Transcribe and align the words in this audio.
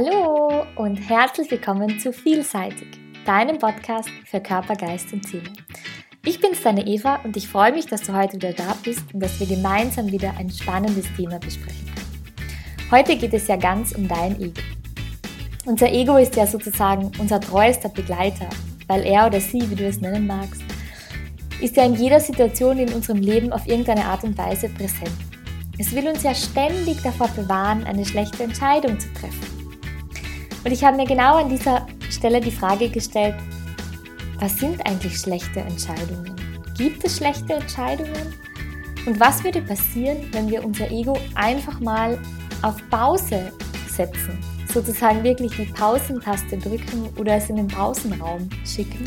Hallo 0.00 0.64
und 0.76 0.94
herzlich 0.94 1.50
willkommen 1.50 1.98
zu 1.98 2.12
Vielseitig, 2.12 2.86
deinem 3.26 3.58
Podcast 3.58 4.08
für 4.26 4.38
Körper, 4.38 4.76
Geist 4.76 5.12
und 5.12 5.26
Seele. 5.26 5.50
Ich 6.24 6.40
bin 6.40 6.52
deine 6.62 6.86
Eva 6.86 7.16
und 7.24 7.36
ich 7.36 7.48
freue 7.48 7.72
mich, 7.72 7.86
dass 7.86 8.02
du 8.02 8.14
heute 8.14 8.34
wieder 8.34 8.52
da 8.52 8.76
bist 8.84 9.02
und 9.12 9.18
dass 9.18 9.40
wir 9.40 9.48
gemeinsam 9.48 10.06
wieder 10.12 10.32
ein 10.38 10.50
spannendes 10.50 11.04
Thema 11.16 11.40
besprechen 11.40 11.84
können. 11.86 12.92
Heute 12.92 13.16
geht 13.16 13.34
es 13.34 13.48
ja 13.48 13.56
ganz 13.56 13.90
um 13.90 14.06
dein 14.06 14.40
Ego. 14.40 14.60
Unser 15.66 15.90
Ego 15.90 16.16
ist 16.16 16.36
ja 16.36 16.46
sozusagen 16.46 17.10
unser 17.18 17.40
treuester 17.40 17.88
Begleiter, 17.88 18.48
weil 18.86 19.04
er 19.04 19.26
oder 19.26 19.40
sie, 19.40 19.68
wie 19.68 19.74
du 19.74 19.84
es 19.84 20.00
nennen 20.00 20.28
magst, 20.28 20.62
ist 21.60 21.76
ja 21.76 21.84
in 21.84 21.94
jeder 21.94 22.20
Situation 22.20 22.78
in 22.78 22.92
unserem 22.92 23.18
Leben 23.18 23.52
auf 23.52 23.66
irgendeine 23.66 24.04
Art 24.04 24.22
und 24.22 24.38
Weise 24.38 24.68
präsent. 24.68 25.10
Es 25.76 25.92
will 25.92 26.06
uns 26.06 26.22
ja 26.22 26.36
ständig 26.36 27.02
davor 27.02 27.26
bewahren, 27.34 27.82
eine 27.82 28.06
schlechte 28.06 28.44
Entscheidung 28.44 29.00
zu 29.00 29.12
treffen. 29.14 29.57
Und 30.68 30.74
ich 30.74 30.84
habe 30.84 30.98
mir 30.98 31.06
genau 31.06 31.36
an 31.36 31.48
dieser 31.48 31.86
Stelle 32.10 32.42
die 32.42 32.50
Frage 32.50 32.90
gestellt, 32.90 33.34
was 34.38 34.58
sind 34.58 34.86
eigentlich 34.86 35.18
schlechte 35.18 35.60
Entscheidungen? 35.60 36.36
Gibt 36.76 37.02
es 37.04 37.16
schlechte 37.16 37.54
Entscheidungen? 37.54 38.34
Und 39.06 39.18
was 39.18 39.42
würde 39.42 39.62
passieren, 39.62 40.28
wenn 40.32 40.50
wir 40.50 40.62
unser 40.62 40.90
Ego 40.90 41.16
einfach 41.34 41.80
mal 41.80 42.18
auf 42.60 42.76
Pause 42.90 43.50
setzen? 43.88 44.38
Sozusagen 44.70 45.24
wirklich 45.24 45.56
die 45.56 45.72
Pausentaste 45.72 46.58
drücken 46.58 47.08
oder 47.18 47.36
es 47.36 47.48
in 47.48 47.56
den 47.56 47.68
Pausenraum 47.68 48.46
schicken? 48.66 49.06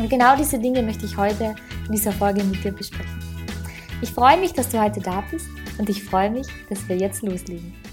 Und 0.00 0.10
genau 0.10 0.34
diese 0.36 0.58
Dinge 0.58 0.82
möchte 0.82 1.06
ich 1.06 1.16
heute 1.16 1.54
in 1.86 1.92
dieser 1.92 2.10
Folge 2.10 2.42
mit 2.42 2.64
dir 2.64 2.72
besprechen. 2.72 3.20
Ich 4.02 4.10
freue 4.10 4.40
mich, 4.40 4.52
dass 4.52 4.70
du 4.70 4.82
heute 4.82 5.00
da 5.00 5.22
bist 5.30 5.46
und 5.78 5.88
ich 5.88 6.02
freue 6.02 6.30
mich, 6.30 6.48
dass 6.68 6.88
wir 6.88 6.96
jetzt 6.96 7.22
loslegen. 7.22 7.83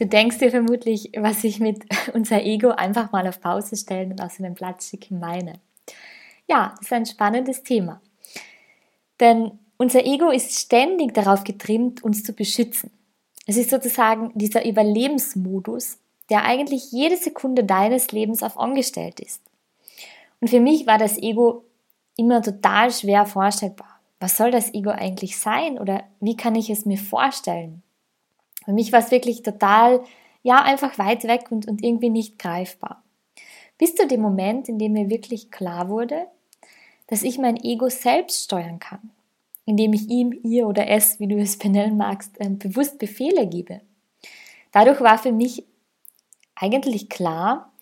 Du 0.00 0.06
denkst 0.06 0.38
dir 0.38 0.50
vermutlich, 0.50 1.12
was 1.18 1.44
ich 1.44 1.60
mit 1.60 1.84
unser 2.14 2.42
Ego 2.42 2.70
einfach 2.70 3.12
mal 3.12 3.28
auf 3.28 3.40
Pause 3.40 3.76
stellen 3.76 4.12
und 4.12 4.22
aus 4.22 4.38
einem 4.38 4.54
Platz 4.54 4.88
schicken 4.88 5.20
meine. 5.20 5.60
Ja, 6.48 6.72
das 6.78 6.86
ist 6.86 6.92
ein 6.94 7.04
spannendes 7.04 7.62
Thema. 7.62 8.00
Denn 9.20 9.58
unser 9.76 10.06
Ego 10.06 10.30
ist 10.30 10.58
ständig 10.58 11.12
darauf 11.12 11.44
getrimmt, 11.44 12.02
uns 12.02 12.24
zu 12.24 12.32
beschützen. 12.32 12.90
Es 13.46 13.58
ist 13.58 13.68
sozusagen 13.68 14.32
dieser 14.34 14.66
Überlebensmodus, 14.66 15.98
der 16.30 16.44
eigentlich 16.44 16.92
jede 16.92 17.18
Sekunde 17.18 17.64
deines 17.64 18.10
Lebens 18.10 18.42
auf 18.42 18.56
On 18.56 18.74
gestellt 18.74 19.20
ist. 19.20 19.42
Und 20.40 20.48
für 20.48 20.60
mich 20.60 20.86
war 20.86 20.96
das 20.96 21.18
Ego 21.18 21.64
immer 22.16 22.40
total 22.40 22.90
schwer 22.90 23.26
vorstellbar. 23.26 24.00
Was 24.18 24.38
soll 24.38 24.50
das 24.50 24.72
Ego 24.72 24.90
eigentlich 24.90 25.38
sein 25.38 25.78
oder 25.78 26.04
wie 26.20 26.38
kann 26.38 26.54
ich 26.54 26.70
es 26.70 26.86
mir 26.86 26.98
vorstellen? 26.98 27.82
Für 28.64 28.72
mich 28.72 28.92
war 28.92 29.00
es 29.00 29.10
wirklich 29.10 29.42
total, 29.42 30.02
ja, 30.42 30.62
einfach 30.62 30.98
weit 30.98 31.24
weg 31.24 31.50
und, 31.50 31.66
und 31.66 31.82
irgendwie 31.82 32.10
nicht 32.10 32.38
greifbar. 32.38 33.02
Bis 33.78 33.94
zu 33.94 34.06
dem 34.06 34.20
Moment, 34.20 34.68
in 34.68 34.78
dem 34.78 34.92
mir 34.92 35.08
wirklich 35.08 35.50
klar 35.50 35.88
wurde, 35.88 36.26
dass 37.06 37.22
ich 37.22 37.38
mein 37.38 37.56
Ego 37.56 37.88
selbst 37.88 38.44
steuern 38.44 38.78
kann, 38.78 39.10
indem 39.64 39.92
ich 39.94 40.08
ihm, 40.08 40.38
ihr 40.42 40.66
oder 40.66 40.88
es, 40.88 41.18
wie 41.18 41.26
du 41.26 41.38
es 41.38 41.56
benennen 41.58 41.96
magst, 41.96 42.32
ähm, 42.38 42.58
bewusst 42.58 42.98
Befehle 42.98 43.46
gebe. 43.46 43.80
Dadurch 44.72 45.00
war 45.00 45.18
für 45.18 45.32
mich 45.32 45.64
eigentlich 46.54 47.08
klar, 47.08 47.72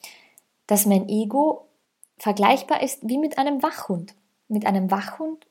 dass 0.68 0.86
mein 0.86 1.08
Ego 1.08 1.66
vergleichbar 2.18 2.82
ist 2.82 3.08
wie 3.08 3.18
mit 3.18 3.38
einem 3.38 3.62
Wachhund. 3.62 4.14
Mit 4.46 4.66
einem 4.66 4.90
Wachhund, 4.90 5.47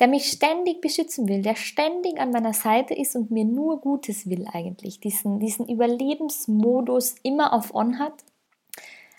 der 0.00 0.08
mich 0.08 0.26
ständig 0.26 0.80
beschützen 0.80 1.28
will, 1.28 1.42
der 1.42 1.54
ständig 1.54 2.18
an 2.18 2.30
meiner 2.30 2.52
Seite 2.52 2.94
ist 2.94 3.14
und 3.14 3.30
mir 3.30 3.44
nur 3.44 3.80
Gutes 3.80 4.28
will 4.28 4.46
eigentlich, 4.52 5.00
diesen, 5.00 5.38
diesen 5.38 5.68
Überlebensmodus 5.68 7.14
immer 7.22 7.52
auf 7.52 7.74
On 7.74 7.98
hat. 7.98 8.24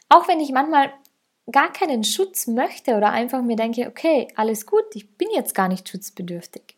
Auch 0.10 0.28
wenn 0.28 0.40
ich 0.40 0.52
manchmal 0.52 0.92
gar 1.52 1.72
keinen 1.72 2.04
Schutz 2.04 2.48
möchte 2.48 2.96
oder 2.96 3.12
einfach 3.12 3.42
mir 3.42 3.56
denke, 3.56 3.88
okay, 3.88 4.28
alles 4.36 4.66
gut, 4.66 4.84
ich 4.94 5.18
bin 5.18 5.30
jetzt 5.34 5.56
gar 5.56 5.68
nicht 5.68 5.88
schutzbedürftig. 5.88 6.76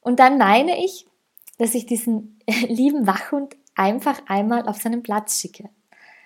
Und 0.00 0.18
dann 0.18 0.38
meine 0.38 0.84
ich, 0.84 1.06
dass 1.58 1.74
ich 1.74 1.86
diesen 1.86 2.40
lieben 2.68 3.06
Wachhund 3.06 3.56
einfach 3.74 4.22
einmal 4.26 4.68
auf 4.68 4.80
seinen 4.80 5.02
Platz 5.02 5.40
schicke. 5.40 5.68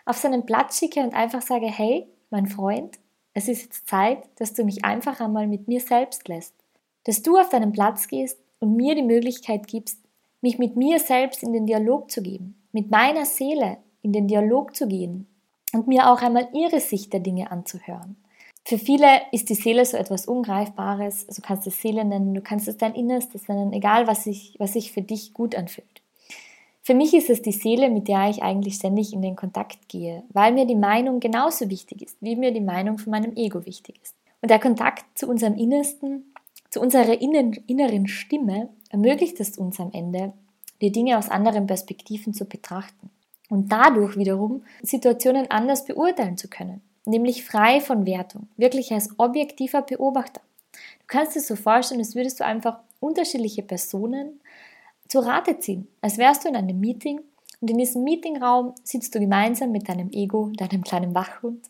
Auf 0.06 0.16
seinen 0.16 0.46
Platz 0.46 0.78
schicke 0.78 1.00
und 1.00 1.14
einfach 1.14 1.42
sage, 1.42 1.66
hey, 1.66 2.06
mein 2.30 2.46
Freund, 2.46 2.98
es 3.34 3.48
ist 3.48 3.62
jetzt 3.62 3.88
Zeit, 3.88 4.18
dass 4.36 4.54
du 4.54 4.64
mich 4.64 4.84
einfach 4.84 5.20
einmal 5.20 5.46
mit 5.46 5.68
mir 5.68 5.80
selbst 5.80 6.28
lässt. 6.28 6.54
Dass 7.04 7.22
du 7.22 7.38
auf 7.38 7.48
deinen 7.48 7.72
Platz 7.72 8.08
gehst 8.08 8.38
und 8.58 8.76
mir 8.76 8.94
die 8.94 9.02
Möglichkeit 9.02 9.66
gibst, 9.66 9.98
mich 10.40 10.58
mit 10.58 10.76
mir 10.76 10.98
selbst 10.98 11.42
in 11.42 11.52
den 11.52 11.66
Dialog 11.66 12.10
zu 12.10 12.22
geben, 12.22 12.60
mit 12.72 12.90
meiner 12.90 13.26
Seele 13.26 13.78
in 14.02 14.12
den 14.12 14.26
Dialog 14.26 14.74
zu 14.74 14.88
gehen 14.88 15.26
und 15.72 15.86
mir 15.86 16.10
auch 16.10 16.22
einmal 16.22 16.48
ihre 16.52 16.80
Sicht 16.80 17.12
der 17.12 17.20
Dinge 17.20 17.50
anzuhören. 17.50 18.16
Für 18.64 18.78
viele 18.78 19.22
ist 19.32 19.48
die 19.48 19.54
Seele 19.54 19.84
so 19.84 19.96
etwas 19.96 20.26
Ungreifbares, 20.26 21.26
also 21.28 21.40
du 21.40 21.46
kannst 21.46 21.66
es 21.66 21.80
Seele 21.80 22.04
nennen, 22.04 22.34
du 22.34 22.40
kannst 22.40 22.68
es 22.68 22.76
dein 22.76 22.94
Innerstes 22.94 23.48
nennen, 23.48 23.72
egal 23.72 24.06
was 24.06 24.24
sich, 24.24 24.54
was 24.58 24.74
sich 24.74 24.92
für 24.92 25.02
dich 25.02 25.32
gut 25.32 25.54
anfühlt. 25.54 25.99
Für 26.90 26.96
mich 26.96 27.14
ist 27.14 27.30
es 27.30 27.40
die 27.40 27.52
Seele, 27.52 27.88
mit 27.88 28.08
der 28.08 28.30
ich 28.30 28.42
eigentlich 28.42 28.74
ständig 28.74 29.12
in 29.12 29.22
den 29.22 29.36
Kontakt 29.36 29.88
gehe, 29.88 30.24
weil 30.30 30.52
mir 30.52 30.66
die 30.66 30.74
Meinung 30.74 31.20
genauso 31.20 31.70
wichtig 31.70 32.02
ist, 32.02 32.16
wie 32.20 32.34
mir 32.34 32.50
die 32.50 32.60
Meinung 32.60 32.98
von 32.98 33.12
meinem 33.12 33.36
Ego 33.36 33.64
wichtig 33.64 34.00
ist. 34.02 34.16
Und 34.42 34.50
der 34.50 34.58
Kontakt 34.58 35.04
zu 35.16 35.28
unserem 35.28 35.54
Innersten, 35.54 36.34
zu 36.68 36.80
unserer 36.80 37.20
inneren 37.20 38.08
Stimme 38.08 38.70
ermöglicht 38.88 39.38
es 39.38 39.56
uns 39.56 39.78
am 39.78 39.92
Ende, 39.92 40.32
die 40.80 40.90
Dinge 40.90 41.16
aus 41.16 41.28
anderen 41.28 41.68
Perspektiven 41.68 42.34
zu 42.34 42.44
betrachten 42.44 43.08
und 43.50 43.70
dadurch 43.70 44.16
wiederum 44.16 44.64
Situationen 44.82 45.48
anders 45.48 45.84
beurteilen 45.84 46.38
zu 46.38 46.48
können, 46.48 46.80
nämlich 47.06 47.44
frei 47.44 47.80
von 47.80 48.04
Wertung, 48.04 48.48
wirklich 48.56 48.90
als 48.92 49.10
objektiver 49.16 49.82
Beobachter. 49.82 50.40
Du 50.72 51.04
kannst 51.06 51.36
es 51.36 51.46
so 51.46 51.54
vorstellen, 51.54 52.00
als 52.00 52.16
würdest 52.16 52.40
du 52.40 52.44
einfach 52.44 52.80
unterschiedliche 52.98 53.62
Personen 53.62 54.40
zu 55.10 55.18
Rate 55.18 55.58
ziehen, 55.58 55.88
als 56.00 56.18
wärst 56.18 56.44
du 56.44 56.48
in 56.48 56.56
einem 56.56 56.78
Meeting 56.78 57.20
und 57.60 57.70
in 57.70 57.78
diesem 57.78 58.04
Meetingraum 58.04 58.74
sitzt 58.84 59.14
du 59.14 59.18
gemeinsam 59.20 59.72
mit 59.72 59.88
deinem 59.88 60.10
Ego, 60.12 60.50
deinem 60.56 60.82
kleinen 60.82 61.14
Wachhund, 61.14 61.68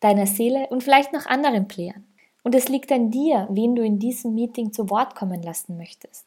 deiner 0.00 0.26
Seele 0.26 0.66
und 0.68 0.82
vielleicht 0.82 1.12
noch 1.12 1.26
anderen 1.26 1.68
Playern. 1.68 2.04
Und 2.42 2.54
es 2.54 2.68
liegt 2.68 2.90
an 2.90 3.10
dir, 3.10 3.46
wen 3.50 3.74
du 3.76 3.82
in 3.82 3.98
diesem 3.98 4.34
Meeting 4.34 4.72
zu 4.72 4.90
Wort 4.90 5.14
kommen 5.14 5.42
lassen 5.42 5.76
möchtest, 5.76 6.26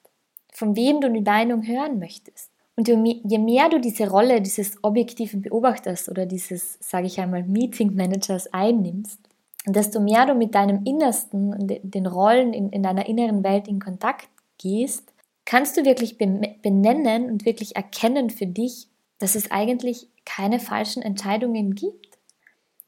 von 0.51 0.75
wem 0.75 1.01
du 1.01 1.11
die 1.11 1.21
Meinung 1.21 1.67
hören 1.67 1.99
möchtest. 1.99 2.49
Und 2.75 2.87
je 2.87 3.37
mehr 3.37 3.69
du 3.69 3.79
diese 3.79 4.09
Rolle 4.09 4.41
dieses 4.41 4.83
objektiven 4.83 5.41
Beobachters 5.41 6.09
oder 6.09 6.25
dieses, 6.25 6.79
sage 6.79 7.05
ich 7.05 7.19
einmal, 7.19 7.43
Meeting 7.43 7.93
Managers 7.93 8.51
einnimmst, 8.51 9.19
desto 9.67 9.99
mehr 9.99 10.25
du 10.25 10.33
mit 10.33 10.55
deinem 10.55 10.83
Innersten, 10.85 11.67
den 11.83 12.05
Rollen 12.07 12.53
in, 12.53 12.69
in 12.69 12.81
deiner 12.81 13.07
inneren 13.07 13.43
Welt 13.43 13.67
in 13.67 13.79
Kontakt 13.79 14.29
gehst, 14.57 15.12
kannst 15.53 15.77
du 15.77 15.85
wirklich 15.85 16.17
benennen 16.17 17.29
und 17.29 17.45
wirklich 17.45 17.75
erkennen 17.75 18.31
für 18.31 18.47
dich, 18.47 18.87
dass 19.19 19.35
es 19.35 19.51
eigentlich 19.51 20.07
keine 20.25 20.59
falschen 20.59 21.03
Entscheidungen 21.03 21.75
gibt? 21.75 22.17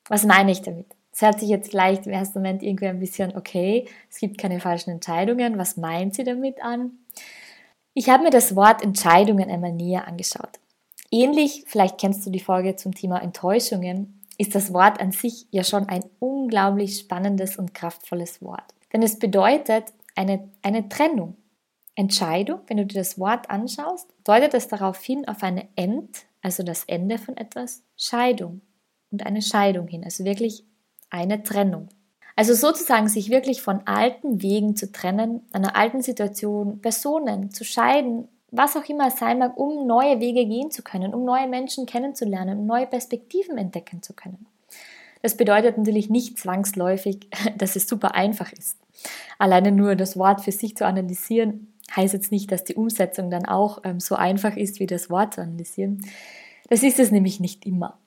Was 0.09 0.25
meine 0.25 0.51
ich 0.51 0.63
damit? 0.63 0.87
Es 1.11 1.21
hört 1.21 1.39
sich 1.39 1.49
jetzt 1.49 1.69
gleich 1.69 2.03
im 2.07 2.11
ersten 2.11 2.39
Moment 2.39 2.63
irgendwie 2.63 2.87
ein 2.87 2.99
bisschen, 2.99 3.37
okay, 3.37 3.87
es 4.09 4.17
gibt 4.17 4.39
keine 4.39 4.59
falschen 4.59 4.89
Entscheidungen. 4.89 5.59
Was 5.59 5.77
meint 5.77 6.15
sie 6.15 6.23
damit 6.23 6.59
an? 6.63 6.93
Ich 7.93 8.09
habe 8.09 8.23
mir 8.23 8.31
das 8.31 8.55
Wort 8.55 8.81
Entscheidungen 8.81 9.51
einmal 9.51 9.71
näher 9.71 10.07
angeschaut. 10.07 10.59
Ähnlich, 11.11 11.65
vielleicht 11.67 11.99
kennst 11.99 12.25
du 12.25 12.31
die 12.31 12.39
Folge 12.39 12.75
zum 12.77 12.95
Thema 12.95 13.21
Enttäuschungen, 13.21 14.23
ist 14.39 14.55
das 14.55 14.73
Wort 14.73 14.99
an 14.99 15.11
sich 15.11 15.45
ja 15.51 15.63
schon 15.63 15.87
ein 15.87 16.03
unglaublich 16.17 16.97
spannendes 16.97 17.57
und 17.57 17.75
kraftvolles 17.75 18.41
Wort. 18.41 18.73
Denn 18.91 19.03
es 19.03 19.19
bedeutet 19.19 19.93
eine, 20.15 20.49
eine 20.63 20.89
Trennung. 20.89 21.37
Entscheidung, 21.95 22.59
wenn 22.67 22.77
du 22.77 22.85
dir 22.85 22.99
das 22.99 23.17
Wort 23.17 23.49
anschaust, 23.49 24.13
deutet 24.23 24.53
es 24.53 24.67
darauf 24.67 25.01
hin 25.01 25.27
auf 25.27 25.43
eine 25.43 25.67
End, 25.75 26.25
also 26.41 26.63
das 26.63 26.83
Ende 26.85 27.17
von 27.17 27.37
etwas, 27.37 27.83
Scheidung 27.97 28.61
und 29.11 29.25
eine 29.25 29.41
Scheidung 29.41 29.87
hin, 29.87 30.03
also 30.03 30.25
wirklich 30.25 30.63
eine 31.09 31.43
Trennung. 31.43 31.87
Also 32.35 32.53
sozusagen 32.53 33.07
sich 33.07 33.29
wirklich 33.29 33.61
von 33.61 33.87
alten 33.87 34.41
Wegen 34.41 34.75
zu 34.75 34.91
trennen, 34.91 35.41
einer 35.53 35.77
alten 35.77 36.01
Situation, 36.01 36.81
Personen 36.81 37.51
zu 37.51 37.63
scheiden, 37.63 38.27
was 38.51 38.75
auch 38.75 38.87
immer 38.89 39.07
es 39.07 39.17
sein 39.17 39.39
mag, 39.39 39.57
um 39.57 39.87
neue 39.87 40.19
Wege 40.19 40.45
gehen 40.45 40.69
zu 40.69 40.83
können, 40.83 41.13
um 41.13 41.23
neue 41.23 41.47
Menschen 41.47 41.85
kennenzulernen, 41.85 42.59
um 42.59 42.65
neue 42.65 42.87
Perspektiven 42.87 43.57
entdecken 43.57 44.01
zu 44.01 44.13
können. 44.13 44.47
Das 45.21 45.37
bedeutet 45.37 45.77
natürlich 45.77 46.09
nicht 46.09 46.37
zwangsläufig, 46.37 47.29
dass 47.57 47.75
es 47.75 47.87
super 47.87 48.15
einfach 48.15 48.51
ist. 48.51 48.77
Alleine 49.39 49.71
nur 49.71 49.95
das 49.95 50.17
Wort 50.17 50.41
für 50.41 50.51
sich 50.51 50.75
zu 50.75 50.85
analysieren, 50.85 51.73
heißt 51.93 52.13
jetzt 52.13 52.31
nicht, 52.31 52.51
dass 52.51 52.63
die 52.63 52.75
Umsetzung 52.75 53.29
dann 53.29 53.45
auch 53.45 53.79
ähm, 53.83 53.99
so 53.99 54.15
einfach 54.15 54.55
ist, 54.55 54.79
wie 54.79 54.85
das 54.85 55.09
Wort 55.09 55.33
zu 55.33 55.41
analysieren. 55.41 56.05
Das 56.69 56.83
ist 56.83 56.99
es 56.99 57.11
nämlich 57.11 57.39
nicht 57.39 57.65
immer. 57.65 57.97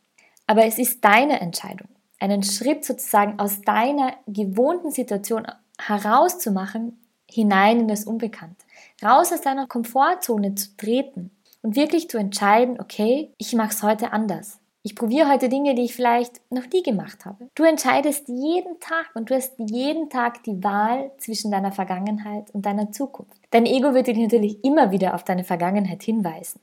Aber 0.46 0.64
es 0.64 0.78
ist 0.78 1.04
deine 1.04 1.40
Entscheidung, 1.40 1.88
einen 2.18 2.42
Schritt 2.42 2.84
sozusagen 2.84 3.38
aus 3.38 3.62
deiner 3.62 4.14
gewohnten 4.26 4.90
Situation 4.90 5.46
herauszumachen, 5.78 6.98
hinein 7.30 7.80
in 7.80 7.88
das 7.88 8.04
Unbekannte. 8.04 8.64
Raus 9.04 9.32
aus 9.32 9.42
deiner 9.42 9.66
Komfortzone 9.66 10.54
zu 10.54 10.76
treten 10.76 11.20
und 11.20 11.30
und 11.62 11.76
wirklich 11.76 12.08
zu 12.08 12.18
entscheiden, 12.18 12.80
okay, 12.80 13.30
ich 13.38 13.54
mache 13.54 13.70
es 13.70 13.82
heute 13.82 14.12
anders. 14.12 14.58
Ich 14.88 14.94
probiere 14.94 15.28
heute 15.28 15.50
Dinge, 15.50 15.74
die 15.74 15.82
ich 15.82 15.94
vielleicht 15.94 16.40
noch 16.50 16.64
nie 16.72 16.82
gemacht 16.82 17.26
habe. 17.26 17.50
Du 17.54 17.62
entscheidest 17.62 18.26
jeden 18.26 18.80
Tag 18.80 19.10
und 19.12 19.28
du 19.28 19.34
hast 19.34 19.52
jeden 19.58 20.08
Tag 20.08 20.42
die 20.44 20.64
Wahl 20.64 21.10
zwischen 21.18 21.50
deiner 21.50 21.72
Vergangenheit 21.72 22.46
und 22.54 22.64
deiner 22.64 22.90
Zukunft. 22.90 23.38
Dein 23.50 23.66
Ego 23.66 23.92
wird 23.92 24.06
dich 24.06 24.16
natürlich 24.16 24.64
immer 24.64 24.90
wieder 24.90 25.14
auf 25.14 25.24
deine 25.24 25.44
Vergangenheit 25.44 26.02
hinweisen 26.02 26.60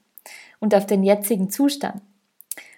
und 0.60 0.74
auf 0.74 0.88
den 0.88 1.04
jetzigen 1.04 1.51
Zustand. 1.51 2.01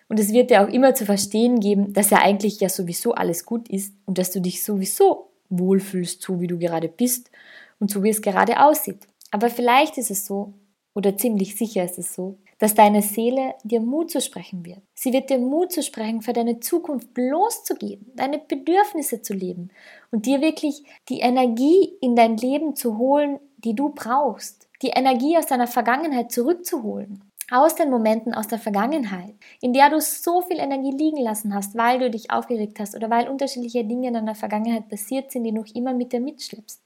Und 0.10 0.20
es 0.20 0.34
wird 0.34 0.50
dir 0.50 0.66
auch 0.66 0.68
immer 0.68 0.94
zu 0.96 1.06
verstehen 1.06 1.62
geben, 1.62 1.94
dass 1.94 2.10
ja 2.10 2.18
eigentlich 2.18 2.60
ja 2.60 2.68
sowieso 2.68 3.14
alles 3.14 3.46
gut 3.46 3.70
ist 3.70 3.94
und 4.06 4.18
dass 4.18 4.32
du 4.32 4.42
dich 4.42 4.62
sowieso 4.62 5.30
wohlfühlst, 5.48 6.22
so 6.22 6.42
wie 6.42 6.48
du 6.48 6.58
gerade 6.60 6.90
bist 6.90 7.32
und 7.80 7.90
so 7.90 8.04
wie 8.04 8.10
es 8.10 8.22
gerade 8.22 8.60
aussieht. 8.60 9.08
Aber 9.32 9.50
vielleicht 9.50 9.98
ist 9.98 10.12
es 10.12 10.26
so, 10.26 10.52
oder 10.94 11.16
ziemlich 11.16 11.56
sicher 11.56 11.86
ist 11.86 12.00
es 12.00 12.14
so, 12.14 12.38
dass 12.60 12.74
deine 12.74 13.02
Seele 13.02 13.54
dir 13.64 13.80
Mut 13.80 14.12
zu 14.12 14.22
sprechen 14.22 14.66
wird. 14.66 14.82
Sie 14.94 15.14
wird 15.14 15.30
dir 15.30 15.38
Mut 15.38 15.72
zu 15.72 15.84
sprechen, 15.84 16.22
für 16.22 16.34
deine 16.34 16.60
Zukunft 16.60 17.10
loszugehen, 17.16 18.12
deine 18.16 18.40
Bedürfnisse 18.40 19.22
zu 19.22 19.34
leben 19.34 19.70
und 20.12 20.26
dir 20.26 20.42
wirklich 20.42 20.84
die 21.10 21.20
Energie 21.20 21.94
in 22.02 22.16
dein 22.16 22.38
Leben 22.38 22.76
zu 22.76 22.98
holen, 22.98 23.40
die 23.58 23.76
du 23.76 23.90
brauchst. 23.90 24.68
Die 24.82 24.90
Energie 24.90 25.38
aus 25.38 25.48
deiner 25.48 25.68
Vergangenheit 25.68 26.32
zurückzuholen. 26.32 27.24
Aus 27.50 27.76
den 27.76 27.90
Momenten 27.90 28.34
aus 28.34 28.48
der 28.48 28.60
Vergangenheit, 28.60 29.34
in 29.62 29.72
der 29.72 29.90
du 29.90 30.02
so 30.02 30.42
viel 30.42 30.60
Energie 30.60 30.92
liegen 30.92 31.22
lassen 31.22 31.56
hast, 31.56 31.78
weil 31.78 31.98
du 31.98 32.10
dich 32.10 32.30
aufgeregt 32.30 32.78
hast 32.82 32.94
oder 32.94 33.10
weil 33.10 33.30
unterschiedliche 33.30 33.86
Dinge 33.86 34.10
in 34.10 34.16
deiner 34.16 34.36
Vergangenheit 34.36 34.90
passiert 34.90 35.32
sind, 35.32 35.46
die 35.46 35.54
noch 35.54 35.68
immer 35.74 35.94
mit 35.94 36.12
dir 36.12 36.20
mitschleppst. 36.20 36.82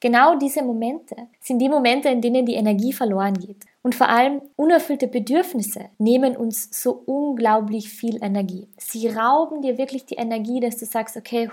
Genau 0.00 0.36
diese 0.36 0.64
Momente 0.64 1.14
sind 1.38 1.60
die 1.60 1.68
Momente, 1.68 2.08
in 2.08 2.20
denen 2.20 2.44
die 2.44 2.54
Energie 2.54 2.92
verloren 2.92 3.34
geht. 3.34 3.66
Und 3.82 3.94
vor 3.94 4.08
allem 4.08 4.42
unerfüllte 4.56 5.08
Bedürfnisse 5.08 5.86
nehmen 5.98 6.36
uns 6.36 6.68
so 6.70 7.02
unglaublich 7.06 7.88
viel 7.88 8.22
Energie. 8.22 8.68
Sie 8.76 9.08
rauben 9.08 9.62
dir 9.62 9.78
wirklich 9.78 10.04
die 10.04 10.16
Energie, 10.16 10.60
dass 10.60 10.76
du 10.76 10.84
sagst, 10.84 11.16
okay, 11.16 11.48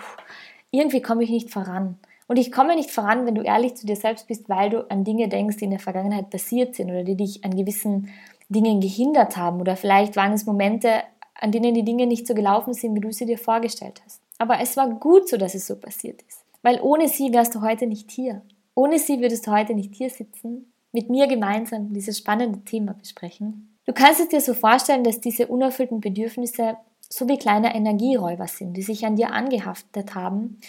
irgendwie 0.72 1.02
komme 1.02 1.24
ich 1.24 1.30
nicht 1.30 1.52
voran. 1.52 1.98
Und 2.28 2.38
ich 2.38 2.52
komme 2.52 2.76
nicht 2.76 2.92
voran, 2.92 3.26
wenn 3.26 3.36
du 3.36 3.42
ehrlich 3.42 3.76
zu 3.76 3.86
dir 3.86 3.96
selbst 3.96 4.28
bist, 4.28 4.50
weil 4.50 4.70
du 4.70 4.90
an 4.92 5.06
Dinge 5.06 5.30
denkst, 5.30 5.58
die 5.58 5.66
in 5.66 5.72
der 5.72 5.80
Vergangenheit 5.80 6.30
passiert 6.30 6.76
sind 6.76 6.90
oder 6.90 7.04
die 7.04 7.16
dich 7.16 7.46
an 7.46 7.56
gewissen 7.56 8.10
Dingen 8.50 8.82
gehindert 8.82 9.38
haben. 9.38 9.62
Oder 9.62 9.78
vielleicht 9.78 10.18
waren 10.18 10.34
es 10.34 10.46
Momente, 10.46 11.04
an 11.36 11.54
denen 11.54 11.74
die 11.74 11.86
Dinge 11.86 12.06
nicht 12.06 12.28
so 12.28 12.34
gelaufen 12.34 12.74
sind, 12.74 12.94
wie 12.96 13.00
du 13.00 13.14
sie 13.14 13.26
dir 13.26 13.38
vorgestellt 13.38 14.02
hast. 14.04 14.22
Aber 14.38 14.60
es 14.60 14.76
war 14.76 14.90
gut 14.90 15.30
so, 15.30 15.38
dass 15.38 15.56
es 15.56 15.66
so 15.66 15.78
passiert 15.78 16.22
ist. 16.24 16.44
Weil 16.62 16.82
ohne 16.82 17.08
sie 17.08 17.32
wärst 17.32 17.56
du 17.56 17.62
heute 17.62 17.88
nicht 17.88 18.12
hier. 18.12 18.42
Ohne 18.76 19.00
sie 19.00 19.22
würdest 19.22 19.48
du 19.48 19.52
heute 19.52 19.74
nicht 19.74 19.96
hier 19.96 20.10
sitzen, 20.10 20.72
mit 20.92 21.10
mir 21.10 21.28
gemeinsam 21.28 21.94
dieses 21.94 22.18
spannende 22.18 22.60
Thema 22.64 22.94
besprechen. 22.94 23.78
Du 23.86 23.94
kannst 23.94 24.20
es 24.20 24.30
dir 24.30 24.42
so 24.42 24.54
vorstellen, 24.54 25.04
dass 25.04 25.22
diese 25.22 25.48
unerfüllten 25.48 26.02
Bedürfnisse 26.02 26.78
so 27.10 27.28
wie 27.30 27.38
kleine 27.38 27.74
Energieräuber 27.74 28.48
sind, 28.48 28.74
die 28.74 28.82
sich 28.82 29.06
an 29.06 29.16
dir 29.16 29.32
angehaftet 29.32 30.16
haben 30.16 30.60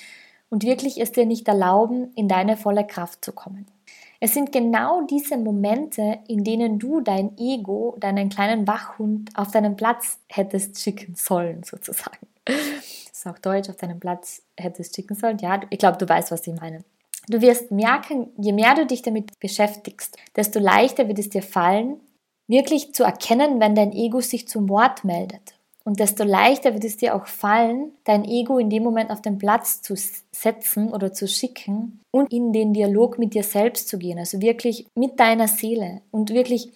und 0.50 0.62
wirklich 0.62 1.00
es 1.00 1.12
dir 1.12 1.26
nicht 1.26 1.48
erlauben, 1.48 2.12
in 2.14 2.28
deine 2.28 2.56
volle 2.56 2.86
Kraft 2.86 3.24
zu 3.24 3.32
kommen. 3.32 3.66
Es 4.20 4.34
sind 4.34 4.50
genau 4.50 5.02
diese 5.02 5.36
Momente, 5.36 6.18
in 6.26 6.42
denen 6.42 6.78
du 6.78 7.00
dein 7.00 7.36
Ego, 7.38 7.96
deinen 8.00 8.28
kleinen 8.28 8.66
Wachhund 8.66 9.30
auf 9.34 9.50
deinen 9.50 9.76
Platz 9.76 10.18
hättest 10.28 10.80
schicken 10.80 11.14
sollen, 11.14 11.62
sozusagen 11.62 12.26
ist 12.46 13.26
auch 13.26 13.38
Deutsch, 13.38 13.68
auf 13.68 13.76
deinem 13.76 14.00
Platz 14.00 14.42
hättest 14.56 14.96
schicken 14.96 15.14
sollen. 15.14 15.38
Ja, 15.38 15.60
ich 15.70 15.78
glaube, 15.78 15.98
du 15.98 16.08
weißt, 16.08 16.30
was 16.30 16.46
ich 16.46 16.54
meine. 16.54 16.84
Du 17.28 17.40
wirst 17.42 17.70
merken, 17.70 18.30
je 18.38 18.52
mehr 18.52 18.74
du 18.74 18.86
dich 18.86 19.02
damit 19.02 19.38
beschäftigst, 19.38 20.16
desto 20.34 20.58
leichter 20.58 21.08
wird 21.08 21.18
es 21.18 21.28
dir 21.28 21.42
fallen, 21.42 22.00
wirklich 22.48 22.94
zu 22.94 23.04
erkennen, 23.04 23.60
wenn 23.60 23.74
dein 23.74 23.92
Ego 23.92 24.20
sich 24.20 24.48
zum 24.48 24.68
Wort 24.68 25.04
meldet. 25.04 25.54
Und 25.84 26.00
desto 26.00 26.24
leichter 26.24 26.74
wird 26.74 26.84
es 26.84 26.98
dir 26.98 27.14
auch 27.14 27.26
fallen, 27.26 27.92
dein 28.04 28.24
Ego 28.24 28.58
in 28.58 28.68
dem 28.68 28.82
Moment 28.82 29.10
auf 29.10 29.22
den 29.22 29.38
Platz 29.38 29.80
zu 29.80 29.94
setzen 29.96 30.92
oder 30.92 31.12
zu 31.12 31.26
schicken 31.26 32.00
und 32.10 32.30
in 32.32 32.52
den 32.52 32.74
Dialog 32.74 33.18
mit 33.18 33.32
dir 33.32 33.42
selbst 33.42 33.88
zu 33.88 33.98
gehen. 33.98 34.18
Also 34.18 34.42
wirklich 34.42 34.86
mit 34.94 35.18
deiner 35.18 35.48
Seele 35.48 36.02
und 36.10 36.30
wirklich 36.30 36.70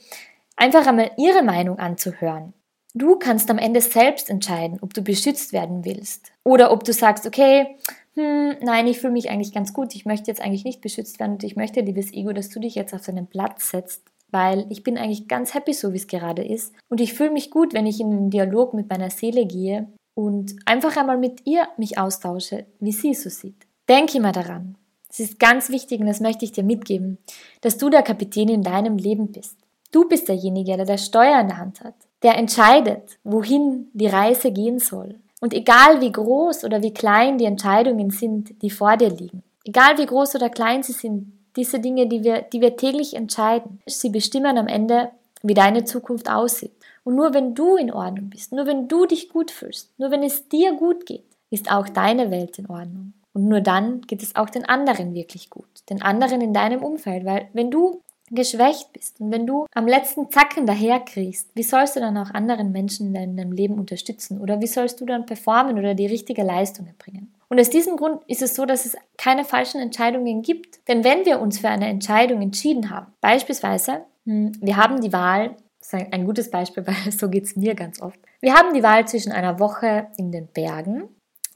einfach 0.57 0.87
einmal 0.87 1.11
ihre 1.19 1.43
Meinung 1.43 1.79
anzuhören. 1.79 2.55
Du 2.95 3.17
kannst 3.17 3.51
am 3.51 3.59
Ende 3.59 3.81
selbst 3.81 4.29
entscheiden, 4.29 4.79
ob 4.81 4.93
du 4.93 5.03
beschützt 5.03 5.53
werden 5.53 5.85
willst 5.85 6.33
oder 6.45 6.73
ob 6.73 6.85
du 6.85 6.93
sagst, 6.93 7.27
okay, 7.27 7.77
hm, 8.15 8.57
nein, 8.63 8.87
ich 8.87 8.99
fühle 8.99 9.13
mich 9.13 9.31
eigentlich 9.31 9.53
ganz 9.53 9.73
gut, 9.73 9.95
ich 9.95 10.05
möchte 10.05 10.31
jetzt 10.31 10.41
eigentlich 10.41 10.65
nicht 10.65 10.81
beschützt 10.81 11.19
werden 11.19 11.33
und 11.33 11.45
ich 11.45 11.57
möchte, 11.57 11.81
liebes 11.81 12.13
Ego, 12.13 12.33
dass 12.33 12.49
du 12.49 12.61
dich 12.61 12.75
jetzt 12.75 12.95
auf 12.95 13.03
deinen 13.03 13.27
Platz 13.27 13.71
setzt, 13.71 14.03
weil 14.31 14.67
ich 14.71 14.83
bin 14.83 14.99
eigentlich 14.99 15.29
ganz 15.29 15.55
happy, 15.55 15.73
so 15.73 15.93
wie 15.93 15.97
es 15.97 16.07
gerade 16.07 16.45
ist 16.45 16.75
und 16.89 17.01
ich 17.01 17.15
fühle 17.15 17.31
mich 17.31 17.51
gut, 17.51 17.75
wenn 17.75 17.87
ich 17.87 18.01
in 18.01 18.11
den 18.11 18.31
Dialog 18.31 18.75
mit 18.75 18.89
meiner 18.91 19.11
Seele 19.11 19.47
gehe 19.47 19.89
und 20.15 20.55
einfach 20.67 20.97
einmal 20.97 21.19
mit 21.19 21.47
ihr 21.47 21.67
mich 21.77 21.99
austausche, 21.99 22.67
wie 22.81 22.93
sie 22.93 23.11
es 23.13 23.23
so 23.23 23.31
sieht. 23.31 23.67
Denk 23.89 24.15
immer 24.15 24.33
daran. 24.33 24.77
Es 25.09 25.21
ist 25.21 25.39
ganz 25.39 25.69
wichtig 25.69 26.01
und 26.01 26.07
das 26.07 26.21
möchte 26.21 26.45
ich 26.45 26.53
dir 26.53 26.65
mitgeben, 26.65 27.19
dass 27.61 27.77
du 27.77 27.91
der 27.91 28.03
Kapitän 28.03 28.49
in 28.49 28.63
deinem 28.63 28.97
Leben 28.97 29.33
bist. 29.33 29.57
Du 29.91 30.09
bist 30.09 30.29
derjenige, 30.29 30.77
der 30.77 30.87
das 30.87 31.05
Steuer 31.05 31.41
in 31.41 31.49
der 31.49 31.59
Hand 31.59 31.83
hat 31.83 31.95
der 32.23 32.39
entscheidet, 32.39 33.19
wohin 33.25 33.89
die 33.93 34.07
Reise 34.07 34.53
gehen 34.53 34.79
soll. 34.79 35.17
Und 35.43 35.55
egal 35.55 36.01
wie 36.01 36.13
groß 36.13 36.63
oder 36.63 36.85
wie 36.85 36.95
klein 36.95 37.37
die 37.37 37.47
Entscheidungen 37.47 38.11
sind, 38.11 38.63
die 38.63 38.71
vor 38.71 38.97
dir 38.97 39.11
liegen, 39.11 39.43
egal 39.65 39.99
wie 39.99 40.07
groß 40.07 40.37
oder 40.37 40.49
klein 40.49 40.85
sie 40.85 40.93
sind, 40.93 41.33
diese 41.57 41.81
Dinge, 41.81 42.07
die 42.07 42.23
wir, 42.23 42.43
die 42.43 42.61
wir 42.61 42.77
täglich 42.77 43.15
entscheiden, 43.15 43.81
sie 43.85 44.11
bestimmen 44.11 44.57
am 44.57 44.69
Ende, 44.69 45.11
wie 45.43 45.55
deine 45.55 45.85
Zukunft 45.85 46.31
aussieht. 46.31 46.71
Und 47.03 47.17
nur 47.17 47.35
wenn 47.35 47.57
du 47.57 47.75
in 47.75 47.93
Ordnung 47.93 48.31
bist, 48.31 48.53
nur 48.53 48.67
wenn 48.67 48.87
du 48.87 49.05
dich 49.05 49.31
gut 49.31 49.51
fühlst, 49.51 49.91
nur 49.99 50.13
wenn 50.13 50.23
es 50.23 50.49
dir 50.49 50.75
gut 50.75 51.07
geht, 51.07 51.25
ist 51.51 51.73
auch 51.73 51.89
deine 51.89 52.31
Welt 52.31 52.61
in 52.61 52.71
Ordnung. 52.71 53.13
Und 53.35 53.49
nur 53.49 53.61
dann 53.61 54.03
geht 54.03 54.23
es 54.23 54.37
auch 54.37 54.49
den 54.49 54.65
anderen 54.65 55.13
wirklich 55.13 55.51
gut, 55.51 55.67
den 55.91 56.03
anderen 56.03 56.41
in 56.41 56.55
deinem 56.55 56.85
Umfeld, 56.85 57.25
weil 57.25 57.49
wenn 57.53 57.73
du 57.73 58.01
geschwächt 58.35 58.93
bist 58.93 59.21
und 59.21 59.31
wenn 59.31 59.47
du 59.47 59.67
am 59.75 59.87
letzten 59.87 60.31
Zacken 60.31 60.67
daherkriegst, 60.67 61.51
wie 61.55 61.63
sollst 61.63 61.97
du 61.97 62.01
dann 62.01 62.17
auch 62.17 62.31
anderen 62.31 62.73
Menschen 62.73 63.15
in 63.15 63.37
deinem 63.37 63.53
Leben 63.53 63.79
unterstützen 63.79 64.41
oder 64.41 64.61
wie 64.61 64.67
sollst 64.67 65.01
du 65.01 65.07
dann 65.07 65.27
performen 65.27 65.79
oder 65.79 65.95
die 65.95 66.07
richtige 66.07 66.43
Leistung 66.43 66.87
erbringen? 66.87 67.33
Und 67.53 67.61
aus 67.61 67.69
diesem 67.69 67.99
Grund 67.99 68.23
ist 68.29 68.41
es 68.41 68.55
so, 68.55 68.65
dass 68.65 68.87
es 68.87 68.97
keine 69.19 69.45
falschen 69.45 69.79
Entscheidungen 69.79 70.41
gibt. 70.41 70.81
Denn 70.89 71.05
wenn 71.05 71.27
wir 71.27 71.39
uns 71.39 71.59
für 71.59 71.69
eine 71.69 71.87
Entscheidung 71.87 72.41
entschieden 72.41 72.89
haben, 72.89 73.13
beispielsweise, 73.21 74.07
hm, 74.25 74.53
wir 74.63 74.79
haben 74.79 75.03
die 75.03 75.13
Wahl, 75.13 75.55
das 75.79 75.93
ist 75.93 76.13
ein 76.15 76.25
gutes 76.25 76.51
Beispiel, 76.51 76.87
weil 76.87 77.13
so 77.13 77.29
geht 77.29 77.45
es 77.45 77.55
mir 77.55 77.75
ganz 77.75 78.01
oft. 78.01 78.19
Wir 78.41 78.55
haben 78.55 78.73
die 78.73 78.83
Wahl 78.83 79.07
zwischen 79.07 79.33
einer 79.33 79.61
Woche 79.61 80.07
in 80.17 80.33
den 80.33 80.47
Bergen. 80.47 81.11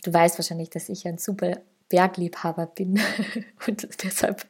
Du 0.05 0.13
weißt 0.13 0.39
wahrscheinlich, 0.39 0.69
dass 0.69 0.91
ich 0.91 1.07
ein 1.07 1.17
super 1.17 1.53
Bergliebhaber 1.89 2.67
bin 2.67 3.01
und 3.67 3.89
deshalb 4.03 4.45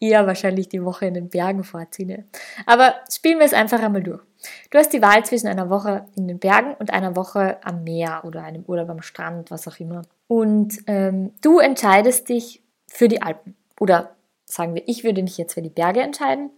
eher 0.00 0.26
wahrscheinlich 0.26 0.68
die 0.68 0.84
Woche 0.84 1.06
in 1.06 1.14
den 1.14 1.28
Bergen 1.28 1.64
vorziehe. 1.64 2.24
Aber 2.64 2.94
spielen 3.10 3.38
wir 3.38 3.46
es 3.46 3.52
einfach 3.52 3.82
einmal 3.82 4.02
durch. 4.02 4.22
Du 4.70 4.78
hast 4.78 4.92
die 4.92 5.02
Wahl 5.02 5.24
zwischen 5.24 5.48
einer 5.48 5.70
Woche 5.70 6.06
in 6.14 6.28
den 6.28 6.38
Bergen 6.38 6.74
und 6.78 6.92
einer 6.92 7.16
Woche 7.16 7.58
am 7.64 7.82
Meer 7.84 8.22
oder 8.24 8.44
einem 8.44 8.64
Urlaub 8.66 8.90
am 8.90 9.02
Strand, 9.02 9.50
was 9.50 9.66
auch 9.66 9.80
immer. 9.80 10.02
Und 10.28 10.78
ähm, 10.86 11.32
du 11.42 11.58
entscheidest 11.58 12.28
dich 12.28 12.62
für 12.86 13.08
die 13.08 13.22
Alpen. 13.22 13.56
Oder 13.80 14.14
sagen 14.44 14.74
wir, 14.74 14.82
ich 14.86 15.04
würde 15.04 15.22
mich 15.22 15.38
jetzt 15.38 15.54
für 15.54 15.62
die 15.62 15.70
Berge 15.70 16.00
entscheiden. 16.00 16.50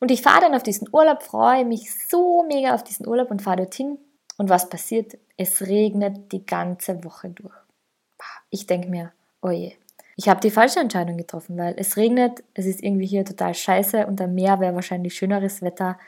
Und 0.00 0.10
ich 0.10 0.22
fahre 0.22 0.42
dann 0.42 0.54
auf 0.54 0.62
diesen 0.62 0.88
Urlaub, 0.92 1.22
freue 1.22 1.64
mich 1.64 1.94
so 2.08 2.44
mega 2.44 2.74
auf 2.74 2.84
diesen 2.84 3.06
Urlaub 3.06 3.30
und 3.30 3.42
fahre 3.42 3.58
dorthin. 3.58 3.98
Und 4.36 4.50
was 4.50 4.68
passiert? 4.68 5.16
Es 5.36 5.62
regnet 5.62 6.32
die 6.32 6.44
ganze 6.44 7.04
Woche 7.04 7.30
durch. 7.30 7.54
Ich 8.50 8.66
denke 8.66 8.88
mir, 8.88 9.12
oh 9.44 9.50
je, 9.50 9.74
ich 10.16 10.28
habe 10.28 10.40
die 10.40 10.50
falsche 10.50 10.80
Entscheidung 10.80 11.16
getroffen, 11.16 11.56
weil 11.56 11.74
es 11.76 11.96
regnet, 11.96 12.42
es 12.54 12.66
ist 12.66 12.82
irgendwie 12.82 13.06
hier 13.06 13.24
total 13.24 13.54
scheiße 13.54 14.06
und 14.06 14.20
am 14.20 14.34
Meer 14.34 14.60
wäre 14.60 14.74
wahrscheinlich 14.74 15.14
schöneres 15.14 15.60
Wetter, 15.60 15.98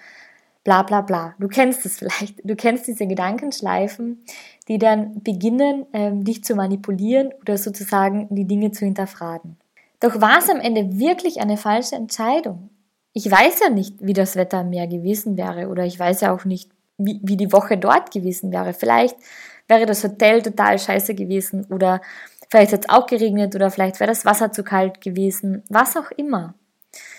bla 0.64 0.82
bla 0.82 1.00
bla. 1.00 1.34
Du 1.38 1.48
kennst 1.48 1.84
es 1.86 1.98
vielleicht, 1.98 2.40
du 2.42 2.56
kennst 2.56 2.86
diese 2.86 3.06
Gedankenschleifen, 3.06 4.24
die 4.68 4.78
dann 4.78 5.22
beginnen, 5.22 5.86
ähm, 5.92 6.24
dich 6.24 6.44
zu 6.44 6.54
manipulieren 6.54 7.32
oder 7.40 7.58
sozusagen 7.58 8.28
die 8.30 8.46
Dinge 8.46 8.70
zu 8.72 8.84
hinterfragen. 8.84 9.56
Doch 10.00 10.20
war 10.20 10.38
es 10.38 10.50
am 10.50 10.60
Ende 10.60 10.98
wirklich 10.98 11.40
eine 11.40 11.56
falsche 11.56 11.96
Entscheidung? 11.96 12.70
Ich 13.12 13.30
weiß 13.30 13.60
ja 13.60 13.70
nicht, 13.70 13.94
wie 14.00 14.12
das 14.12 14.36
Wetter 14.36 14.58
am 14.58 14.70
Meer 14.70 14.86
gewesen 14.86 15.36
wäre 15.36 15.68
oder 15.68 15.84
ich 15.84 15.98
weiß 15.98 16.20
ja 16.20 16.34
auch 16.34 16.44
nicht, 16.44 16.70
wie, 16.98 17.20
wie 17.22 17.36
die 17.36 17.52
Woche 17.52 17.78
dort 17.78 18.12
gewesen 18.12 18.52
wäre. 18.52 18.74
Vielleicht 18.74 19.16
wäre 19.68 19.86
das 19.86 20.04
Hotel 20.04 20.42
total 20.42 20.78
scheiße 20.78 21.14
gewesen 21.14 21.66
oder 21.70 22.00
Vielleicht 22.48 22.72
hat 22.72 22.84
es 22.84 22.88
auch 22.88 23.06
geregnet 23.06 23.54
oder 23.54 23.70
vielleicht 23.70 24.00
wäre 24.00 24.10
das 24.10 24.24
Wasser 24.24 24.52
zu 24.52 24.62
kalt 24.62 25.00
gewesen, 25.00 25.62
was 25.68 25.96
auch 25.96 26.10
immer. 26.12 26.54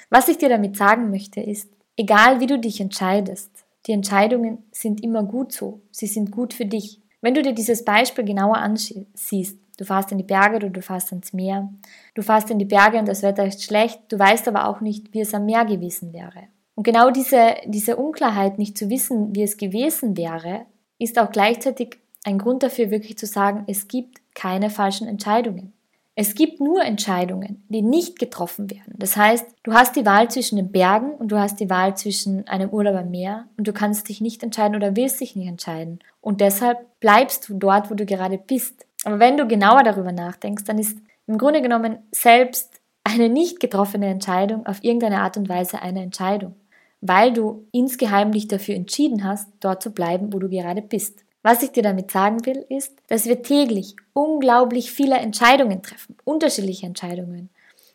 Was 0.10 0.30
ich 0.30 0.38
dir 0.38 0.50
damit 0.50 0.78
sagen 0.78 1.10
möchte 1.10 1.42
ist, 1.42 1.70
egal 1.98 2.40
wie 2.40 2.48
du 2.48 2.58
dich 2.58 2.80
entscheidest, 2.80 3.52
die 3.86 3.92
Entscheidungen 3.92 4.64
sind 4.72 5.04
immer 5.04 5.24
gut 5.24 5.52
so. 5.52 5.82
Sie 5.92 6.08
sind 6.08 6.32
gut 6.32 6.54
für 6.54 6.66
dich. 6.66 7.02
Wenn 7.22 7.34
du 7.34 7.42
dir 7.42 7.54
dieses 7.54 7.84
Beispiel 7.84 8.24
genauer 8.24 8.58
ansiehst, 8.58 9.58
du 9.78 9.86
fährst 9.86 10.12
in 10.12 10.18
die 10.18 10.24
Berge 10.24 10.58
oder 10.58 10.70
du 10.70 10.82
fährst 10.82 11.12
ans 11.12 11.34
Meer, 11.34 11.70
du 12.14 12.22
fährst 12.22 12.50
in 12.50 12.60
die 12.60 12.66
Berge 12.66 12.98
und 12.98 13.08
das 13.08 13.24
Wetter 13.24 13.46
ist 13.46 13.64
schlecht, 13.64 14.00
du 14.10 14.18
weißt 14.18 14.48
aber 14.48 14.68
auch 14.68 14.82
nicht, 14.82 15.14
wie 15.14 15.22
es 15.22 15.34
am 15.34 15.46
Meer 15.46 15.66
gewesen 15.66 16.14
wäre. 16.14 16.48
Und 16.76 16.84
genau 16.84 17.10
diese, 17.10 17.56
diese 17.66 17.98
Unklarheit, 17.98 18.60
nicht 18.60 18.78
zu 18.78 18.90
wissen, 18.90 19.36
wie 19.36 19.44
es 19.44 19.58
gewesen 19.58 20.16
wäre, 20.16 20.66
ist 21.00 21.18
auch 21.20 21.32
gleichzeitig 21.32 21.98
ein 22.28 22.40
Grund 22.40 22.62
dafür, 22.62 22.92
wirklich 22.92 23.18
zu 23.18 23.26
sagen, 23.26 23.64
es 23.68 23.88
gibt 23.88 24.20
keine 24.36 24.70
falschen 24.70 25.08
Entscheidungen. 25.08 25.72
Es 26.14 26.36
gibt 26.36 26.60
nur 26.60 26.84
Entscheidungen, 26.84 27.64
die 27.70 27.82
nicht 27.82 28.20
getroffen 28.20 28.70
werden. 28.70 28.96
Das 28.98 29.16
heißt, 29.16 29.46
du 29.64 29.74
hast 29.74 29.96
die 29.96 30.06
Wahl 30.06 30.30
zwischen 30.30 30.58
den 30.58 30.72
Bergen 30.72 31.12
und 31.12 31.32
du 31.32 31.40
hast 31.40 31.60
die 31.60 31.70
Wahl 31.70 31.96
zwischen 31.96 32.46
einem 32.48 32.70
Urlaub 32.70 32.96
am 32.96 33.12
Meer 33.12 33.46
und 33.56 33.68
du 33.68 33.72
kannst 33.72 34.10
dich 34.10 34.20
nicht 34.20 34.44
entscheiden 34.44 34.76
oder 34.76 34.98
willst 34.98 35.22
dich 35.22 35.36
nicht 35.38 35.48
entscheiden. 35.48 36.00
Und 36.20 36.42
deshalb 36.42 36.80
bleibst 37.00 37.48
du 37.48 37.54
dort, 37.54 37.90
wo 37.90 37.94
du 37.94 38.06
gerade 38.06 38.38
bist. 38.38 38.86
Aber 39.06 39.20
wenn 39.20 39.38
du 39.38 39.48
genauer 39.48 39.84
darüber 39.84 40.12
nachdenkst, 40.12 40.66
dann 40.66 40.80
ist 40.80 40.98
im 41.28 41.38
Grunde 41.38 41.62
genommen 41.62 42.00
selbst 42.12 42.82
eine 43.06 43.30
nicht 43.30 43.62
getroffene 43.62 44.08
Entscheidung 44.08 44.66
auf 44.66 44.84
irgendeine 44.84 45.22
Art 45.22 45.38
und 45.38 45.48
Weise 45.48 45.82
eine 45.82 46.02
Entscheidung 46.02 46.56
weil 47.02 47.32
du 47.32 47.68
insgeheim 47.72 48.32
dich 48.32 48.48
dafür 48.48 48.76
entschieden 48.76 49.24
hast, 49.24 49.48
dort 49.60 49.84
zu 49.84 49.92
bleiben, 49.92 50.34
wo 50.34 50.40
du 50.40 50.50
gerade 50.50 50.82
bist. 50.82 51.24
Was 51.50 51.64
ich 51.64 51.72
dir 51.72 51.84
damit 51.84 52.12
sagen 52.12 52.46
will, 52.46 52.66
ist, 52.68 52.92
dass 53.08 53.26
wir 53.26 53.42
täglich 53.42 53.96
unglaublich 54.12 54.92
viele 54.92 55.16
Entscheidungen 55.16 55.82
treffen, 55.82 56.18
unterschiedliche 56.26 56.86
Entscheidungen, 56.86 57.50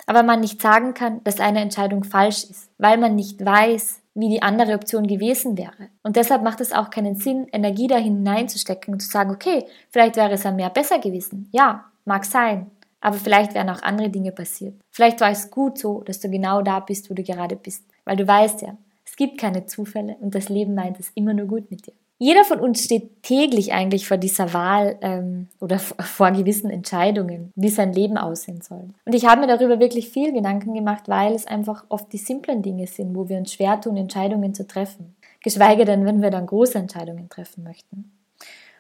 aber 0.07 0.23
man 0.23 0.41
nicht 0.41 0.63
sagen 0.63 0.95
kann, 0.95 1.23
dass 1.25 1.39
eine 1.39 1.61
Entscheidung 1.61 2.03
falsch 2.03 2.45
ist, 2.45 2.71
weil 2.79 2.97
man 2.97 3.15
nicht 3.15 3.45
weiß, 3.45 4.01
wie 4.15 4.31
die 4.31 4.41
andere 4.41 4.73
Option 4.73 5.07
gewesen 5.07 5.59
wäre. 5.59 5.91
Und 6.03 6.17
deshalb 6.17 6.43
macht 6.43 6.63
es 6.63 6.73
auch 6.73 6.89
keinen 6.89 7.17
Sinn, 7.17 7.47
Energie 7.53 7.89
dahin 7.89 8.25
hineinzustecken 8.25 8.95
und 8.95 9.01
zu 9.01 9.11
sagen, 9.11 9.31
okay, 9.33 9.67
vielleicht 9.91 10.17
wäre 10.17 10.33
es 10.33 10.47
am 10.47 10.57
Meer 10.57 10.71
besser 10.71 10.99
gewesen. 10.99 11.51
Ja, 11.53 11.85
mag 12.07 12.25
sein. 12.25 12.71
Aber 13.03 13.19
vielleicht 13.19 13.53
wären 13.53 13.69
auch 13.69 13.83
andere 13.83 14.09
Dinge 14.09 14.33
passiert. 14.33 14.81
Vielleicht 14.91 15.21
war 15.21 15.31
es 15.31 15.51
gut 15.51 15.77
so, 15.77 16.01
dass 16.01 16.21
du 16.21 16.31
genau 16.31 16.63
da 16.63 16.81
bist, 16.81 17.11
wo 17.11 17.15
du 17.15 17.23
gerade 17.23 17.57
bist. 17.57 17.85
Weil 18.07 18.17
du 18.17 18.27
weißt 18.27 18.63
ja, 18.63 18.79
es 19.05 19.15
gibt 19.15 19.39
keine 19.39 19.67
Zufälle 19.67 20.17
und 20.21 20.35
das 20.35 20.49
Leben 20.49 20.75
meint 20.75 20.99
es 20.99 21.11
immer 21.15 21.35
nur 21.35 21.49
gut 21.49 21.71
mit 21.71 21.87
dir. 21.87 21.93
Jeder 22.23 22.45
von 22.45 22.61
uns 22.61 22.85
steht 22.85 23.25
täglich 23.25 23.73
eigentlich 23.73 24.07
vor 24.07 24.17
dieser 24.17 24.55
Wahl 24.55 24.97
ähm, 25.01 25.49
oder 25.59 25.81
vor 25.81 26.31
gewissen 26.31 26.71
Entscheidungen, 26.71 27.53
wie 27.57 27.69
sein 27.69 27.93
Leben 27.93 28.17
aussehen 28.17 28.61
soll. 28.61 28.91
Und 29.05 29.13
ich 29.13 29.27
habe 29.27 29.41
mir 29.41 29.49
darüber 29.49 29.81
wirklich 29.81 30.09
viel 30.09 30.33
Gedanken 30.33 30.73
gemacht, 30.73 31.09
weil 31.09 31.35
es 31.35 31.49
einfach 31.49 31.85
oft 31.89 32.13
die 32.13 32.19
simplen 32.19 32.63
Dinge 32.63 32.87
sind, 32.87 33.17
wo 33.17 33.29
wir 33.29 33.39
uns 33.39 33.53
schwer 33.53 33.81
tun, 33.81 33.97
Entscheidungen 33.97 34.55
zu 34.55 34.69
treffen. 34.69 35.17
Geschweige 35.43 35.85
denn, 35.85 36.07
wenn 36.07 36.23
wir 36.23 36.31
dann 36.31 36.47
große 36.47 36.79
Entscheidungen 36.79 37.29
treffen 37.29 37.65
möchten. 37.65 38.13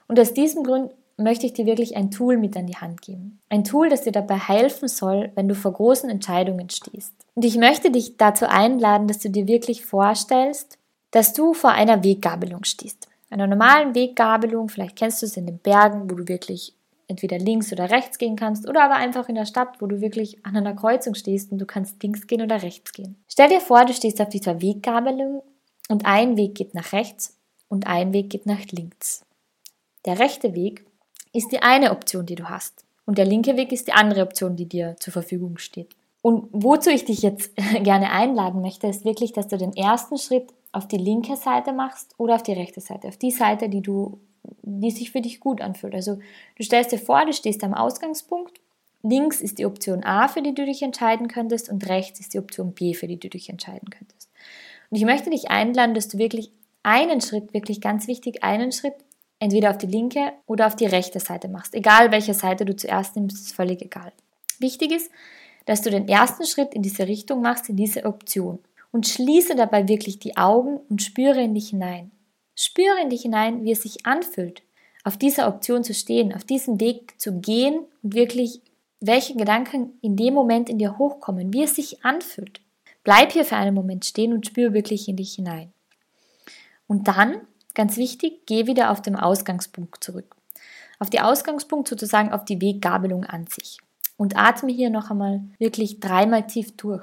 Und 0.06 0.20
aus 0.20 0.34
diesem 0.34 0.62
Grund 0.62 0.92
möchte 1.16 1.44
ich 1.44 1.52
dir 1.52 1.66
wirklich 1.66 1.96
ein 1.96 2.12
Tool 2.12 2.36
mit 2.36 2.56
an 2.56 2.68
die 2.68 2.76
Hand 2.76 3.02
geben. 3.02 3.40
Ein 3.48 3.64
Tool, 3.64 3.88
das 3.88 4.02
dir 4.02 4.12
dabei 4.12 4.36
helfen 4.36 4.86
soll, 4.86 5.32
wenn 5.34 5.48
du 5.48 5.56
vor 5.56 5.72
großen 5.72 6.08
Entscheidungen 6.08 6.70
stehst. 6.70 7.12
Und 7.34 7.44
ich 7.44 7.56
möchte 7.56 7.90
dich 7.90 8.16
dazu 8.18 8.46
einladen, 8.46 9.08
dass 9.08 9.18
du 9.18 9.30
dir 9.30 9.48
wirklich 9.48 9.84
vorstellst, 9.84 10.78
dass 11.10 11.32
du 11.32 11.54
vor 11.54 11.72
einer 11.72 12.04
Weggabelung 12.04 12.62
stehst. 12.62 13.08
Einer 13.32 13.46
normalen 13.46 13.94
Weggabelung, 13.94 14.68
vielleicht 14.68 14.94
kennst 14.94 15.22
du 15.22 15.26
es 15.26 15.38
in 15.38 15.46
den 15.46 15.56
Bergen, 15.56 16.10
wo 16.10 16.16
du 16.16 16.28
wirklich 16.28 16.74
entweder 17.08 17.38
links 17.38 17.72
oder 17.72 17.90
rechts 17.90 18.18
gehen 18.18 18.36
kannst 18.36 18.68
oder 18.68 18.84
aber 18.84 18.96
einfach 18.96 19.26
in 19.26 19.36
der 19.36 19.46
Stadt, 19.46 19.80
wo 19.80 19.86
du 19.86 20.02
wirklich 20.02 20.44
an 20.44 20.54
einer 20.54 20.74
Kreuzung 20.74 21.14
stehst 21.14 21.50
und 21.50 21.56
du 21.56 21.64
kannst 21.64 22.02
links 22.02 22.26
gehen 22.26 22.42
oder 22.42 22.62
rechts 22.62 22.92
gehen. 22.92 23.16
Stell 23.28 23.48
dir 23.48 23.62
vor, 23.62 23.86
du 23.86 23.94
stehst 23.94 24.20
auf 24.20 24.28
dieser 24.28 24.60
Weggabelung 24.60 25.42
und 25.88 26.04
ein 26.04 26.36
Weg 26.36 26.56
geht 26.56 26.74
nach 26.74 26.92
rechts 26.92 27.38
und 27.68 27.86
ein 27.86 28.12
Weg 28.12 28.28
geht 28.28 28.44
nach 28.44 28.66
links. 28.70 29.24
Der 30.04 30.18
rechte 30.18 30.54
Weg 30.54 30.84
ist 31.32 31.52
die 31.52 31.62
eine 31.62 31.92
Option, 31.92 32.26
die 32.26 32.34
du 32.34 32.50
hast. 32.50 32.84
Und 33.06 33.16
der 33.16 33.24
linke 33.24 33.56
Weg 33.56 33.72
ist 33.72 33.88
die 33.88 33.94
andere 33.94 34.20
Option, 34.24 34.56
die 34.56 34.66
dir 34.66 34.96
zur 35.00 35.14
Verfügung 35.14 35.56
steht. 35.56 35.88
Und 36.20 36.48
wozu 36.52 36.90
ich 36.90 37.06
dich 37.06 37.22
jetzt 37.22 37.50
gerne 37.82 38.10
einladen 38.10 38.60
möchte, 38.60 38.88
ist 38.88 39.06
wirklich, 39.06 39.32
dass 39.32 39.48
du 39.48 39.56
den 39.56 39.74
ersten 39.74 40.18
Schritt 40.18 40.52
auf 40.72 40.88
die 40.88 40.96
linke 40.96 41.36
Seite 41.36 41.72
machst 41.72 42.14
oder 42.18 42.34
auf 42.34 42.42
die 42.42 42.54
rechte 42.54 42.80
Seite, 42.80 43.08
auf 43.08 43.18
die 43.18 43.30
Seite, 43.30 43.68
die 43.68 43.82
du, 43.82 44.18
die 44.62 44.90
sich 44.90 45.12
für 45.12 45.20
dich 45.20 45.38
gut 45.38 45.60
anfühlt. 45.60 45.94
Also 45.94 46.18
du 46.56 46.62
stellst 46.64 46.92
dir 46.92 46.98
vor, 46.98 47.24
du 47.26 47.32
stehst 47.32 47.62
am 47.62 47.74
Ausgangspunkt. 47.74 48.58
Links 49.02 49.40
ist 49.40 49.58
die 49.58 49.66
Option 49.66 50.04
A, 50.04 50.28
für 50.28 50.42
die 50.42 50.54
du 50.54 50.64
dich 50.64 50.82
entscheiden 50.82 51.28
könntest, 51.28 51.68
und 51.68 51.88
rechts 51.88 52.20
ist 52.20 52.34
die 52.34 52.38
Option 52.38 52.72
B, 52.72 52.94
für 52.94 53.08
die 53.08 53.18
du 53.18 53.28
dich 53.28 53.50
entscheiden 53.50 53.90
könntest. 53.90 54.30
Und 54.90 54.96
ich 54.96 55.04
möchte 55.04 55.30
dich 55.30 55.50
einladen, 55.50 55.94
dass 55.94 56.08
du 56.08 56.18
wirklich 56.18 56.52
einen 56.82 57.20
Schritt, 57.20 57.52
wirklich 57.52 57.80
ganz 57.80 58.06
wichtig, 58.06 58.42
einen 58.42 58.72
Schritt 58.72 58.94
entweder 59.40 59.70
auf 59.70 59.78
die 59.78 59.86
linke 59.86 60.32
oder 60.46 60.68
auf 60.68 60.76
die 60.76 60.86
rechte 60.86 61.18
Seite 61.18 61.48
machst. 61.48 61.74
Egal 61.74 62.12
welche 62.12 62.32
Seite 62.34 62.64
du 62.64 62.76
zuerst 62.76 63.16
nimmst, 63.16 63.36
ist 63.44 63.56
völlig 63.56 63.82
egal. 63.82 64.12
Wichtig 64.60 64.92
ist, 64.92 65.10
dass 65.66 65.82
du 65.82 65.90
den 65.90 66.08
ersten 66.08 66.46
Schritt 66.46 66.74
in 66.74 66.82
diese 66.82 67.08
Richtung 67.08 67.42
machst, 67.42 67.68
in 67.68 67.76
diese 67.76 68.04
Option. 68.04 68.60
Und 68.92 69.08
schließe 69.08 69.56
dabei 69.56 69.88
wirklich 69.88 70.18
die 70.20 70.36
Augen 70.36 70.78
und 70.88 71.02
spüre 71.02 71.42
in 71.42 71.54
dich 71.54 71.70
hinein. 71.70 72.12
Spüre 72.54 73.00
in 73.02 73.10
dich 73.10 73.22
hinein, 73.22 73.64
wie 73.64 73.72
es 73.72 73.82
sich 73.82 74.06
anfühlt, 74.06 74.62
auf 75.02 75.16
dieser 75.16 75.48
Option 75.48 75.82
zu 75.82 75.94
stehen, 75.94 76.32
auf 76.32 76.44
diesem 76.44 76.78
Weg 76.78 77.18
zu 77.20 77.40
gehen 77.40 77.80
und 78.02 78.14
wirklich, 78.14 78.60
welche 79.00 79.34
Gedanken 79.34 79.98
in 80.02 80.16
dem 80.16 80.34
Moment 80.34 80.68
in 80.68 80.78
dir 80.78 80.98
hochkommen, 80.98 81.52
wie 81.52 81.64
es 81.64 81.74
sich 81.74 82.04
anfühlt. 82.04 82.60
Bleib 83.02 83.32
hier 83.32 83.44
für 83.44 83.56
einen 83.56 83.74
Moment 83.74 84.04
stehen 84.04 84.32
und 84.32 84.46
spüre 84.46 84.74
wirklich 84.74 85.08
in 85.08 85.16
dich 85.16 85.34
hinein. 85.34 85.72
Und 86.86 87.08
dann 87.08 87.40
Ganz 87.74 87.96
wichtig, 87.96 88.44
geh 88.46 88.66
wieder 88.66 88.90
auf 88.90 89.00
den 89.00 89.16
Ausgangspunkt 89.16 90.04
zurück. 90.04 90.36
Auf 90.98 91.08
die 91.10 91.20
Ausgangspunkt 91.20 91.88
sozusagen 91.88 92.32
auf 92.32 92.44
die 92.44 92.60
Weggabelung 92.60 93.24
an 93.24 93.46
sich. 93.46 93.78
Und 94.16 94.36
atme 94.36 94.70
hier 94.70 94.90
noch 94.90 95.10
einmal 95.10 95.42
wirklich 95.58 96.00
dreimal 96.00 96.46
tief 96.46 96.76
durch. 96.76 97.02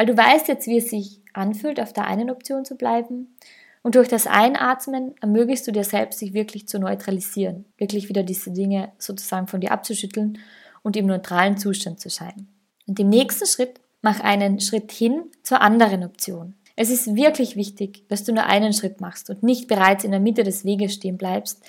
Weil 0.00 0.06
du 0.06 0.16
weißt 0.16 0.48
jetzt, 0.48 0.66
wie 0.66 0.78
es 0.78 0.88
sich 0.88 1.20
anfühlt, 1.34 1.78
auf 1.78 1.92
der 1.92 2.06
einen 2.06 2.30
Option 2.30 2.64
zu 2.64 2.74
bleiben. 2.74 3.36
Und 3.82 3.96
durch 3.96 4.08
das 4.08 4.26
Einatmen 4.26 5.14
ermöglichst 5.20 5.66
du 5.66 5.72
dir 5.72 5.84
selbst, 5.84 6.20
sich 6.20 6.32
wirklich 6.32 6.66
zu 6.66 6.78
neutralisieren. 6.78 7.66
Wirklich 7.76 8.08
wieder 8.08 8.22
diese 8.22 8.50
Dinge 8.50 8.92
sozusagen 8.96 9.46
von 9.46 9.60
dir 9.60 9.72
abzuschütteln 9.72 10.38
und 10.80 10.96
im 10.96 11.04
neutralen 11.04 11.58
Zustand 11.58 12.00
zu 12.00 12.08
sein. 12.08 12.48
Und 12.86 12.98
im 12.98 13.10
nächsten 13.10 13.46
Schritt 13.46 13.78
mach 14.00 14.20
einen 14.20 14.58
Schritt 14.60 14.90
hin 14.90 15.24
zur 15.42 15.60
anderen 15.60 16.02
Option. 16.02 16.54
Es 16.76 16.88
ist 16.88 17.14
wirklich 17.14 17.56
wichtig, 17.56 18.08
dass 18.08 18.24
du 18.24 18.32
nur 18.32 18.46
einen 18.46 18.72
Schritt 18.72 19.02
machst 19.02 19.28
und 19.28 19.42
nicht 19.42 19.68
bereits 19.68 20.04
in 20.04 20.12
der 20.12 20.20
Mitte 20.20 20.44
des 20.44 20.64
Weges 20.64 20.94
stehen 20.94 21.18
bleibst. 21.18 21.62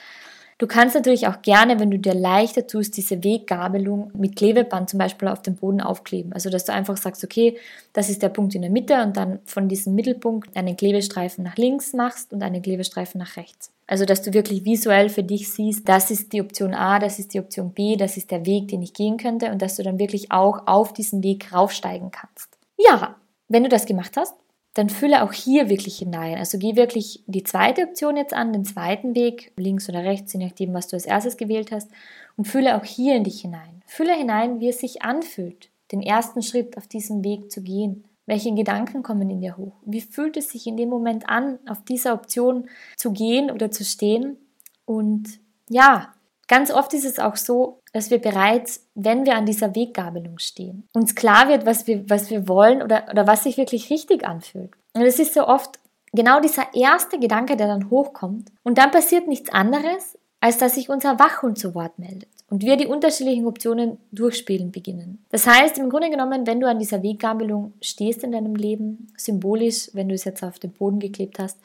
Du 0.61 0.67
kannst 0.67 0.93
natürlich 0.93 1.25
auch 1.25 1.41
gerne, 1.41 1.79
wenn 1.79 1.89
du 1.89 1.97
dir 1.97 2.13
leichter 2.13 2.67
tust, 2.67 2.95
diese 2.95 3.23
Weggabelung 3.23 4.11
mit 4.13 4.35
Klebeband 4.35 4.91
zum 4.91 4.99
Beispiel 4.99 5.27
auf 5.27 5.41
dem 5.41 5.55
Boden 5.55 5.81
aufkleben. 5.81 6.33
Also 6.33 6.51
dass 6.51 6.65
du 6.65 6.71
einfach 6.71 6.97
sagst, 6.97 7.23
okay, 7.23 7.57
das 7.93 8.11
ist 8.11 8.21
der 8.21 8.29
Punkt 8.29 8.53
in 8.53 8.61
der 8.61 8.69
Mitte 8.69 9.01
und 9.01 9.17
dann 9.17 9.39
von 9.45 9.67
diesem 9.67 9.95
Mittelpunkt 9.95 10.55
einen 10.55 10.77
Klebestreifen 10.77 11.43
nach 11.43 11.55
links 11.55 11.93
machst 11.93 12.31
und 12.31 12.43
einen 12.43 12.61
Klebestreifen 12.61 13.17
nach 13.17 13.37
rechts. 13.37 13.71
Also 13.87 14.05
dass 14.05 14.21
du 14.21 14.35
wirklich 14.35 14.63
visuell 14.63 15.09
für 15.09 15.23
dich 15.23 15.51
siehst, 15.51 15.89
das 15.89 16.11
ist 16.11 16.31
die 16.31 16.41
Option 16.41 16.75
A, 16.75 16.99
das 16.99 17.17
ist 17.17 17.33
die 17.33 17.39
Option 17.39 17.71
B, 17.71 17.95
das 17.95 18.15
ist 18.15 18.29
der 18.29 18.45
Weg, 18.45 18.67
den 18.67 18.83
ich 18.83 18.93
gehen 18.93 19.17
könnte 19.17 19.51
und 19.51 19.63
dass 19.63 19.77
du 19.77 19.83
dann 19.83 19.97
wirklich 19.97 20.31
auch 20.31 20.67
auf 20.67 20.93
diesen 20.93 21.23
Weg 21.23 21.51
raufsteigen 21.51 22.11
kannst. 22.11 22.59
Ja, 22.77 23.15
wenn 23.47 23.63
du 23.63 23.69
das 23.69 23.87
gemacht 23.87 24.15
hast, 24.15 24.35
dann 24.73 24.89
fülle 24.89 25.23
auch 25.23 25.33
hier 25.33 25.69
wirklich 25.69 25.97
hinein. 25.97 26.37
Also 26.37 26.57
geh 26.57 26.75
wirklich 26.75 27.23
die 27.27 27.43
zweite 27.43 27.83
Option 27.83 28.15
jetzt 28.15 28.33
an, 28.33 28.53
den 28.53 28.63
zweiten 28.63 29.15
Weg, 29.15 29.51
links 29.57 29.89
oder 29.89 30.03
rechts, 30.03 30.33
je 30.33 30.45
nachdem, 30.45 30.73
was 30.73 30.87
du 30.87 30.95
als 30.95 31.05
erstes 31.05 31.37
gewählt 31.37 31.71
hast, 31.71 31.89
und 32.37 32.45
fülle 32.45 32.77
auch 32.77 32.85
hier 32.85 33.15
in 33.15 33.25
dich 33.25 33.41
hinein. 33.41 33.81
Fülle 33.85 34.15
hinein, 34.15 34.59
wie 34.59 34.69
es 34.69 34.79
sich 34.79 35.01
anfühlt, 35.01 35.69
den 35.91 36.01
ersten 36.01 36.41
Schritt 36.41 36.77
auf 36.77 36.87
diesem 36.87 37.23
Weg 37.23 37.51
zu 37.51 37.61
gehen. 37.61 38.05
Welche 38.25 38.53
Gedanken 38.53 39.03
kommen 39.03 39.29
in 39.29 39.41
dir 39.41 39.57
hoch? 39.57 39.73
Wie 39.83 39.99
fühlt 39.99 40.37
es 40.37 40.51
sich 40.51 40.65
in 40.65 40.77
dem 40.77 40.87
Moment 40.87 41.27
an, 41.27 41.59
auf 41.67 41.83
dieser 41.83 42.13
Option 42.13 42.69
zu 42.95 43.11
gehen 43.11 43.51
oder 43.51 43.71
zu 43.71 43.83
stehen? 43.83 44.37
Und 44.85 45.39
ja, 45.69 46.13
Ganz 46.51 46.69
oft 46.69 46.93
ist 46.93 47.05
es 47.05 47.17
auch 47.17 47.37
so, 47.37 47.79
dass 47.93 48.11
wir 48.11 48.19
bereits, 48.19 48.85
wenn 48.93 49.25
wir 49.25 49.37
an 49.37 49.45
dieser 49.45 49.73
Weggabelung 49.73 50.37
stehen, 50.37 50.85
uns 50.91 51.15
klar 51.15 51.47
wird, 51.47 51.65
was 51.65 51.87
wir, 51.87 52.09
was 52.09 52.29
wir 52.29 52.49
wollen 52.49 52.81
oder, 52.81 53.05
oder 53.09 53.25
was 53.25 53.43
sich 53.43 53.55
wirklich 53.55 53.89
richtig 53.89 54.27
anfühlt. 54.27 54.71
Und 54.93 55.03
es 55.03 55.17
ist 55.17 55.33
so 55.33 55.47
oft 55.47 55.79
genau 56.11 56.41
dieser 56.41 56.73
erste 56.73 57.19
Gedanke, 57.19 57.55
der 57.55 57.67
dann 57.67 57.89
hochkommt. 57.89 58.51
Und 58.63 58.77
dann 58.77 58.91
passiert 58.91 59.29
nichts 59.29 59.49
anderes, 59.49 60.17
als 60.41 60.57
dass 60.57 60.75
sich 60.75 60.89
unser 60.89 61.19
Wachhund 61.19 61.57
zu 61.57 61.73
Wort 61.73 61.97
meldet 61.97 62.27
und 62.49 62.63
wir 62.63 62.75
die 62.75 62.87
unterschiedlichen 62.87 63.47
Optionen 63.47 63.97
durchspielen 64.11 64.73
beginnen. 64.73 65.23
Das 65.29 65.47
heißt, 65.47 65.77
im 65.77 65.89
Grunde 65.89 66.09
genommen, 66.09 66.45
wenn 66.45 66.59
du 66.59 66.67
an 66.67 66.79
dieser 66.79 67.01
Weggabelung 67.01 67.75
stehst 67.81 68.25
in 68.25 68.33
deinem 68.33 68.55
Leben, 68.55 69.13
symbolisch, 69.15 69.89
wenn 69.93 70.09
du 70.09 70.15
es 70.15 70.25
jetzt 70.25 70.43
auf 70.43 70.59
den 70.59 70.73
Boden 70.73 70.99
geklebt 70.99 71.39
hast, 71.39 71.59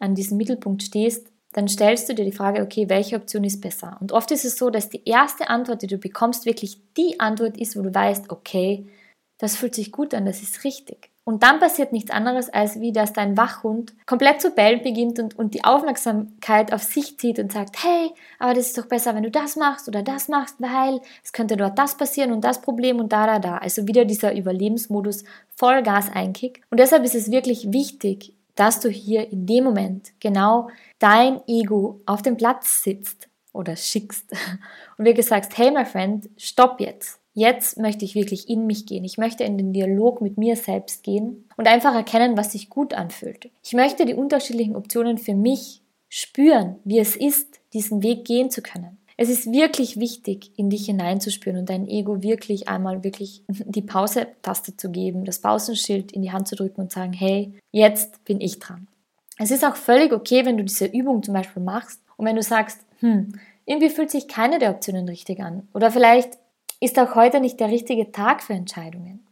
an 0.00 0.16
diesem 0.16 0.38
Mittelpunkt 0.38 0.82
stehst, 0.82 1.28
dann 1.54 1.68
stellst 1.68 2.08
du 2.08 2.14
dir 2.14 2.24
die 2.24 2.32
Frage, 2.32 2.62
okay, 2.62 2.88
welche 2.88 3.16
Option 3.16 3.44
ist 3.44 3.60
besser? 3.60 3.96
Und 4.00 4.10
oft 4.10 4.30
ist 4.32 4.44
es 4.44 4.58
so, 4.58 4.70
dass 4.70 4.88
die 4.88 5.02
erste 5.04 5.48
Antwort, 5.48 5.82
die 5.82 5.86
du 5.86 5.98
bekommst, 5.98 6.46
wirklich 6.46 6.80
die 6.96 7.20
Antwort 7.20 7.56
ist, 7.56 7.76
wo 7.76 7.82
du 7.82 7.94
weißt, 7.94 8.30
okay, 8.30 8.86
das 9.38 9.56
fühlt 9.56 9.74
sich 9.74 9.92
gut 9.92 10.14
an, 10.14 10.26
das 10.26 10.42
ist 10.42 10.64
richtig. 10.64 11.10
Und 11.22 11.42
dann 11.42 11.60
passiert 11.60 11.92
nichts 11.92 12.10
anderes, 12.10 12.50
als 12.50 12.80
wie, 12.80 12.92
dass 12.92 13.12
dein 13.12 13.36
Wachhund 13.36 13.94
komplett 14.04 14.42
zu 14.42 14.50
bellen 14.50 14.82
beginnt 14.82 15.18
und, 15.20 15.38
und 15.38 15.54
die 15.54 15.64
Aufmerksamkeit 15.64 16.72
auf 16.72 16.82
sich 16.82 17.18
zieht 17.18 17.38
und 17.38 17.52
sagt, 17.52 17.82
hey, 17.82 18.10
aber 18.38 18.52
das 18.52 18.66
ist 18.66 18.78
doch 18.78 18.86
besser, 18.86 19.14
wenn 19.14 19.22
du 19.22 19.30
das 19.30 19.56
machst 19.56 19.88
oder 19.88 20.02
das 20.02 20.28
machst, 20.28 20.56
weil 20.58 21.00
es 21.22 21.32
könnte 21.32 21.56
dort 21.56 21.78
das 21.78 21.96
passieren 21.96 22.32
und 22.32 22.44
das 22.44 22.60
Problem 22.60 22.98
und 22.98 23.12
da, 23.12 23.26
da, 23.26 23.38
da. 23.38 23.58
Also 23.58 23.86
wieder 23.86 24.04
dieser 24.04 24.36
Überlebensmodus 24.36 25.24
Vollgas 25.54 26.10
einkickt. 26.12 26.62
Und 26.70 26.78
deshalb 26.78 27.04
ist 27.04 27.14
es 27.14 27.30
wirklich 27.30 27.72
wichtig, 27.72 28.34
dass 28.54 28.80
du 28.80 28.88
hier 28.88 29.30
in 29.30 29.46
dem 29.46 29.64
Moment 29.64 30.12
genau 30.20 30.68
dein 30.98 31.40
Ego 31.46 32.00
auf 32.06 32.22
dem 32.22 32.36
Platz 32.36 32.82
sitzt 32.82 33.28
oder 33.52 33.76
schickst 33.76 34.30
und 34.98 35.04
wirklich 35.04 35.26
sagst, 35.26 35.56
hey, 35.56 35.70
my 35.70 35.84
friend, 35.84 36.28
stopp 36.36 36.80
jetzt. 36.80 37.20
Jetzt 37.36 37.78
möchte 37.78 38.04
ich 38.04 38.14
wirklich 38.14 38.48
in 38.48 38.66
mich 38.66 38.86
gehen. 38.86 39.02
Ich 39.02 39.18
möchte 39.18 39.42
in 39.42 39.58
den 39.58 39.72
Dialog 39.72 40.20
mit 40.20 40.38
mir 40.38 40.54
selbst 40.54 41.02
gehen 41.02 41.48
und 41.56 41.66
einfach 41.66 41.92
erkennen, 41.92 42.36
was 42.36 42.52
sich 42.52 42.70
gut 42.70 42.94
anfühlt. 42.94 43.50
Ich 43.64 43.72
möchte 43.72 44.06
die 44.06 44.14
unterschiedlichen 44.14 44.76
Optionen 44.76 45.18
für 45.18 45.34
mich 45.34 45.82
spüren, 46.08 46.76
wie 46.84 47.00
es 47.00 47.16
ist, 47.16 47.60
diesen 47.72 48.04
Weg 48.04 48.24
gehen 48.24 48.50
zu 48.50 48.62
können. 48.62 48.98
Es 49.16 49.28
ist 49.28 49.50
wirklich 49.52 49.98
wichtig, 50.00 50.50
in 50.56 50.70
dich 50.70 50.86
hineinzuspüren 50.86 51.60
und 51.60 51.70
dein 51.70 51.86
Ego 51.86 52.22
wirklich 52.22 52.68
einmal 52.68 53.04
wirklich 53.04 53.42
die 53.48 53.82
Pause-Taste 53.82 54.76
zu 54.76 54.90
geben, 54.90 55.24
das 55.24 55.40
Pausenschild 55.40 56.12
in 56.12 56.22
die 56.22 56.32
Hand 56.32 56.48
zu 56.48 56.56
drücken 56.56 56.80
und 56.80 56.92
sagen, 56.92 57.12
hey, 57.12 57.52
jetzt 57.70 58.24
bin 58.24 58.40
ich 58.40 58.58
dran. 58.58 58.88
Es 59.38 59.50
ist 59.50 59.64
auch 59.64 59.76
völlig 59.76 60.12
okay, 60.12 60.44
wenn 60.44 60.56
du 60.56 60.64
diese 60.64 60.86
Übung 60.86 61.22
zum 61.22 61.34
Beispiel 61.34 61.62
machst 61.62 62.00
und 62.16 62.26
wenn 62.26 62.36
du 62.36 62.42
sagst, 62.42 62.80
hm, 63.00 63.38
irgendwie 63.66 63.90
fühlt 63.90 64.10
sich 64.10 64.28
keine 64.28 64.58
der 64.58 64.70
Optionen 64.70 65.08
richtig 65.08 65.40
an 65.40 65.68
oder 65.74 65.90
vielleicht 65.90 66.38
ist 66.80 66.98
auch 66.98 67.14
heute 67.14 67.40
nicht 67.40 67.58
der 67.60 67.70
richtige 67.70 68.12
Tag 68.12 68.42
für 68.42 68.52
Entscheidungen. 68.52 69.26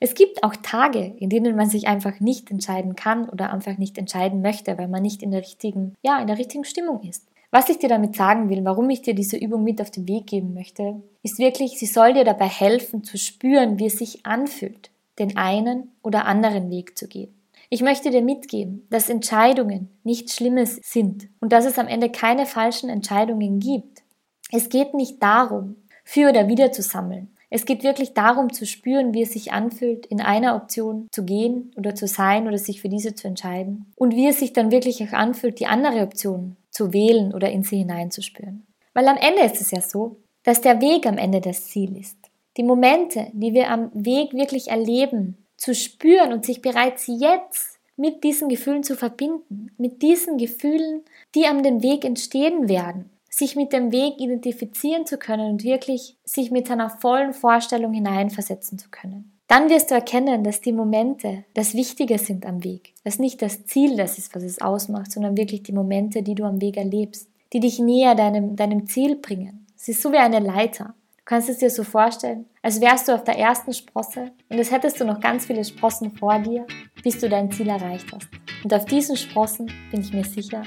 Es 0.00 0.14
gibt 0.14 0.42
auch 0.42 0.54
Tage, 0.56 1.14
in 1.18 1.30
denen 1.30 1.56
man 1.56 1.68
sich 1.68 1.86
einfach 1.86 2.20
nicht 2.20 2.50
entscheiden 2.50 2.96
kann 2.96 3.28
oder 3.28 3.52
einfach 3.52 3.78
nicht 3.78 3.98
entscheiden 3.98 4.42
möchte, 4.42 4.76
weil 4.78 4.88
man 4.88 5.02
nicht 5.02 5.22
in 5.22 5.30
der 5.30 5.40
richtigen, 5.40 5.94
ja, 6.02 6.20
in 6.20 6.26
der 6.26 6.38
richtigen 6.38 6.64
Stimmung 6.64 7.02
ist. 7.02 7.26
Was 7.54 7.68
ich 7.68 7.78
dir 7.78 7.90
damit 7.90 8.16
sagen 8.16 8.48
will, 8.48 8.64
warum 8.64 8.88
ich 8.88 9.02
dir 9.02 9.14
diese 9.14 9.36
Übung 9.36 9.62
mit 9.62 9.82
auf 9.82 9.90
den 9.90 10.08
Weg 10.08 10.26
geben 10.26 10.54
möchte, 10.54 11.02
ist 11.22 11.38
wirklich, 11.38 11.78
sie 11.78 11.84
soll 11.84 12.14
dir 12.14 12.24
dabei 12.24 12.48
helfen 12.48 13.04
zu 13.04 13.18
spüren, 13.18 13.78
wie 13.78 13.86
es 13.86 13.98
sich 13.98 14.24
anfühlt, 14.24 14.90
den 15.18 15.36
einen 15.36 15.92
oder 16.02 16.24
anderen 16.24 16.70
Weg 16.70 16.96
zu 16.96 17.06
gehen. 17.08 17.34
Ich 17.68 17.82
möchte 17.82 18.08
dir 18.08 18.22
mitgeben, 18.22 18.86
dass 18.88 19.10
Entscheidungen 19.10 19.90
nichts 20.02 20.34
Schlimmes 20.34 20.80
sind 20.82 21.28
und 21.40 21.52
dass 21.52 21.66
es 21.66 21.78
am 21.78 21.88
Ende 21.88 22.08
keine 22.08 22.46
falschen 22.46 22.88
Entscheidungen 22.88 23.60
gibt. 23.60 24.02
Es 24.50 24.70
geht 24.70 24.94
nicht 24.94 25.22
darum, 25.22 25.76
für 26.04 26.30
oder 26.30 26.48
wieder 26.48 26.72
zu 26.72 26.80
sammeln. 26.80 27.28
Es 27.50 27.66
geht 27.66 27.82
wirklich 27.82 28.14
darum 28.14 28.50
zu 28.50 28.64
spüren, 28.64 29.12
wie 29.12 29.22
es 29.22 29.34
sich 29.34 29.52
anfühlt, 29.52 30.06
in 30.06 30.22
einer 30.22 30.56
Option 30.56 31.06
zu 31.12 31.24
gehen 31.26 31.70
oder 31.76 31.94
zu 31.94 32.06
sein 32.06 32.48
oder 32.48 32.56
sich 32.56 32.80
für 32.80 32.88
diese 32.88 33.14
zu 33.14 33.28
entscheiden. 33.28 33.92
Und 33.94 34.14
wie 34.14 34.26
es 34.26 34.38
sich 34.38 34.54
dann 34.54 34.70
wirklich 34.70 35.02
auch 35.04 35.12
anfühlt, 35.12 35.60
die 35.60 35.66
andere 35.66 36.00
Option 36.00 36.56
zu 36.72 36.92
wählen 36.92 37.32
oder 37.32 37.52
in 37.52 37.62
sie 37.62 37.78
hineinzuspüren. 37.78 38.66
Weil 38.92 39.06
am 39.06 39.16
Ende 39.16 39.42
ist 39.42 39.60
es 39.60 39.70
ja 39.70 39.80
so, 39.80 40.16
dass 40.42 40.60
der 40.60 40.80
Weg 40.80 41.06
am 41.06 41.18
Ende 41.18 41.40
das 41.40 41.66
Ziel 41.68 41.96
ist. 41.96 42.16
Die 42.56 42.64
Momente, 42.64 43.28
die 43.32 43.54
wir 43.54 43.70
am 43.70 43.92
Weg 43.94 44.34
wirklich 44.34 44.68
erleben, 44.68 45.36
zu 45.56 45.72
spüren 45.72 46.32
und 46.32 46.44
sich 46.44 46.60
bereits 46.60 47.06
jetzt 47.06 47.78
mit 47.96 48.24
diesen 48.24 48.48
Gefühlen 48.48 48.82
zu 48.82 48.96
verbinden, 48.96 49.70
mit 49.78 50.02
diesen 50.02 50.36
Gefühlen, 50.36 51.02
die 51.36 51.46
am 51.46 51.62
den 51.62 51.82
Weg 51.82 52.04
entstehen 52.04 52.68
werden 52.68 53.12
sich 53.34 53.56
mit 53.56 53.72
dem 53.72 53.92
Weg 53.92 54.20
identifizieren 54.20 55.06
zu 55.06 55.16
können 55.16 55.52
und 55.52 55.64
wirklich 55.64 56.18
sich 56.24 56.50
mit 56.50 56.68
seiner 56.68 56.90
vollen 56.90 57.32
Vorstellung 57.32 57.92
hineinversetzen 57.92 58.78
zu 58.78 58.90
können. 58.90 59.31
Dann 59.52 59.68
wirst 59.68 59.90
du 59.90 59.94
erkennen, 59.94 60.44
dass 60.44 60.62
die 60.62 60.72
Momente 60.72 61.44
das 61.52 61.74
Wichtige 61.74 62.16
sind 62.18 62.46
am 62.46 62.64
Weg, 62.64 62.94
dass 63.04 63.18
nicht 63.18 63.42
das 63.42 63.66
Ziel 63.66 63.98
das 63.98 64.16
ist, 64.16 64.34
was 64.34 64.44
es 64.44 64.62
ausmacht, 64.62 65.12
sondern 65.12 65.36
wirklich 65.36 65.62
die 65.62 65.74
Momente, 65.74 66.22
die 66.22 66.34
du 66.34 66.44
am 66.44 66.62
Weg 66.62 66.78
erlebst, 66.78 67.28
die 67.52 67.60
dich 67.60 67.78
näher 67.78 68.14
deinem, 68.14 68.56
deinem 68.56 68.86
Ziel 68.86 69.16
bringen. 69.16 69.66
Es 69.76 69.88
ist 69.88 70.00
so 70.00 70.10
wie 70.10 70.16
eine 70.16 70.38
Leiter. 70.38 70.94
Du 71.18 71.24
kannst 71.26 71.50
es 71.50 71.58
dir 71.58 71.68
so 71.68 71.84
vorstellen, 71.84 72.46
als 72.62 72.80
wärst 72.80 73.08
du 73.08 73.12
auf 73.12 73.24
der 73.24 73.38
ersten 73.38 73.74
Sprosse 73.74 74.30
und 74.48 74.58
es 74.58 74.72
hättest 74.72 74.98
du 74.98 75.04
noch 75.04 75.20
ganz 75.20 75.44
viele 75.44 75.66
Sprossen 75.66 76.16
vor 76.16 76.38
dir, 76.38 76.66
bis 77.02 77.18
du 77.18 77.28
dein 77.28 77.50
Ziel 77.50 77.68
erreicht 77.68 78.06
hast. 78.10 78.28
Und 78.64 78.72
auf 78.72 78.86
diesen 78.86 79.18
Sprossen 79.18 79.70
bin 79.90 80.00
ich 80.00 80.14
mir 80.14 80.24
sicher, 80.24 80.62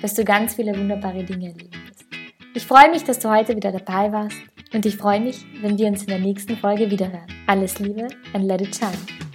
dass 0.00 0.14
du 0.14 0.24
ganz 0.24 0.54
viele 0.54 0.74
wunderbare 0.74 1.24
Dinge 1.24 1.48
erleben 1.48 1.74
wirst. 1.88 2.06
Ich 2.54 2.66
freue 2.66 2.90
mich, 2.90 3.04
dass 3.04 3.18
du 3.18 3.28
heute 3.28 3.54
wieder 3.54 3.70
dabei 3.70 4.10
warst 4.10 4.38
und 4.72 4.86
ich 4.86 4.96
freue 4.96 5.20
mich, 5.20 5.44
wenn 5.62 5.78
wir 5.78 5.88
uns 5.88 6.02
in 6.02 6.08
der 6.08 6.18
nächsten 6.18 6.56
Folge 6.56 6.90
wiederhören. 6.90 7.26
Alles 7.46 7.78
Liebe 7.78 8.08
and 8.32 8.44
let 8.44 8.60
it 8.60 8.74
shine. 8.74 9.29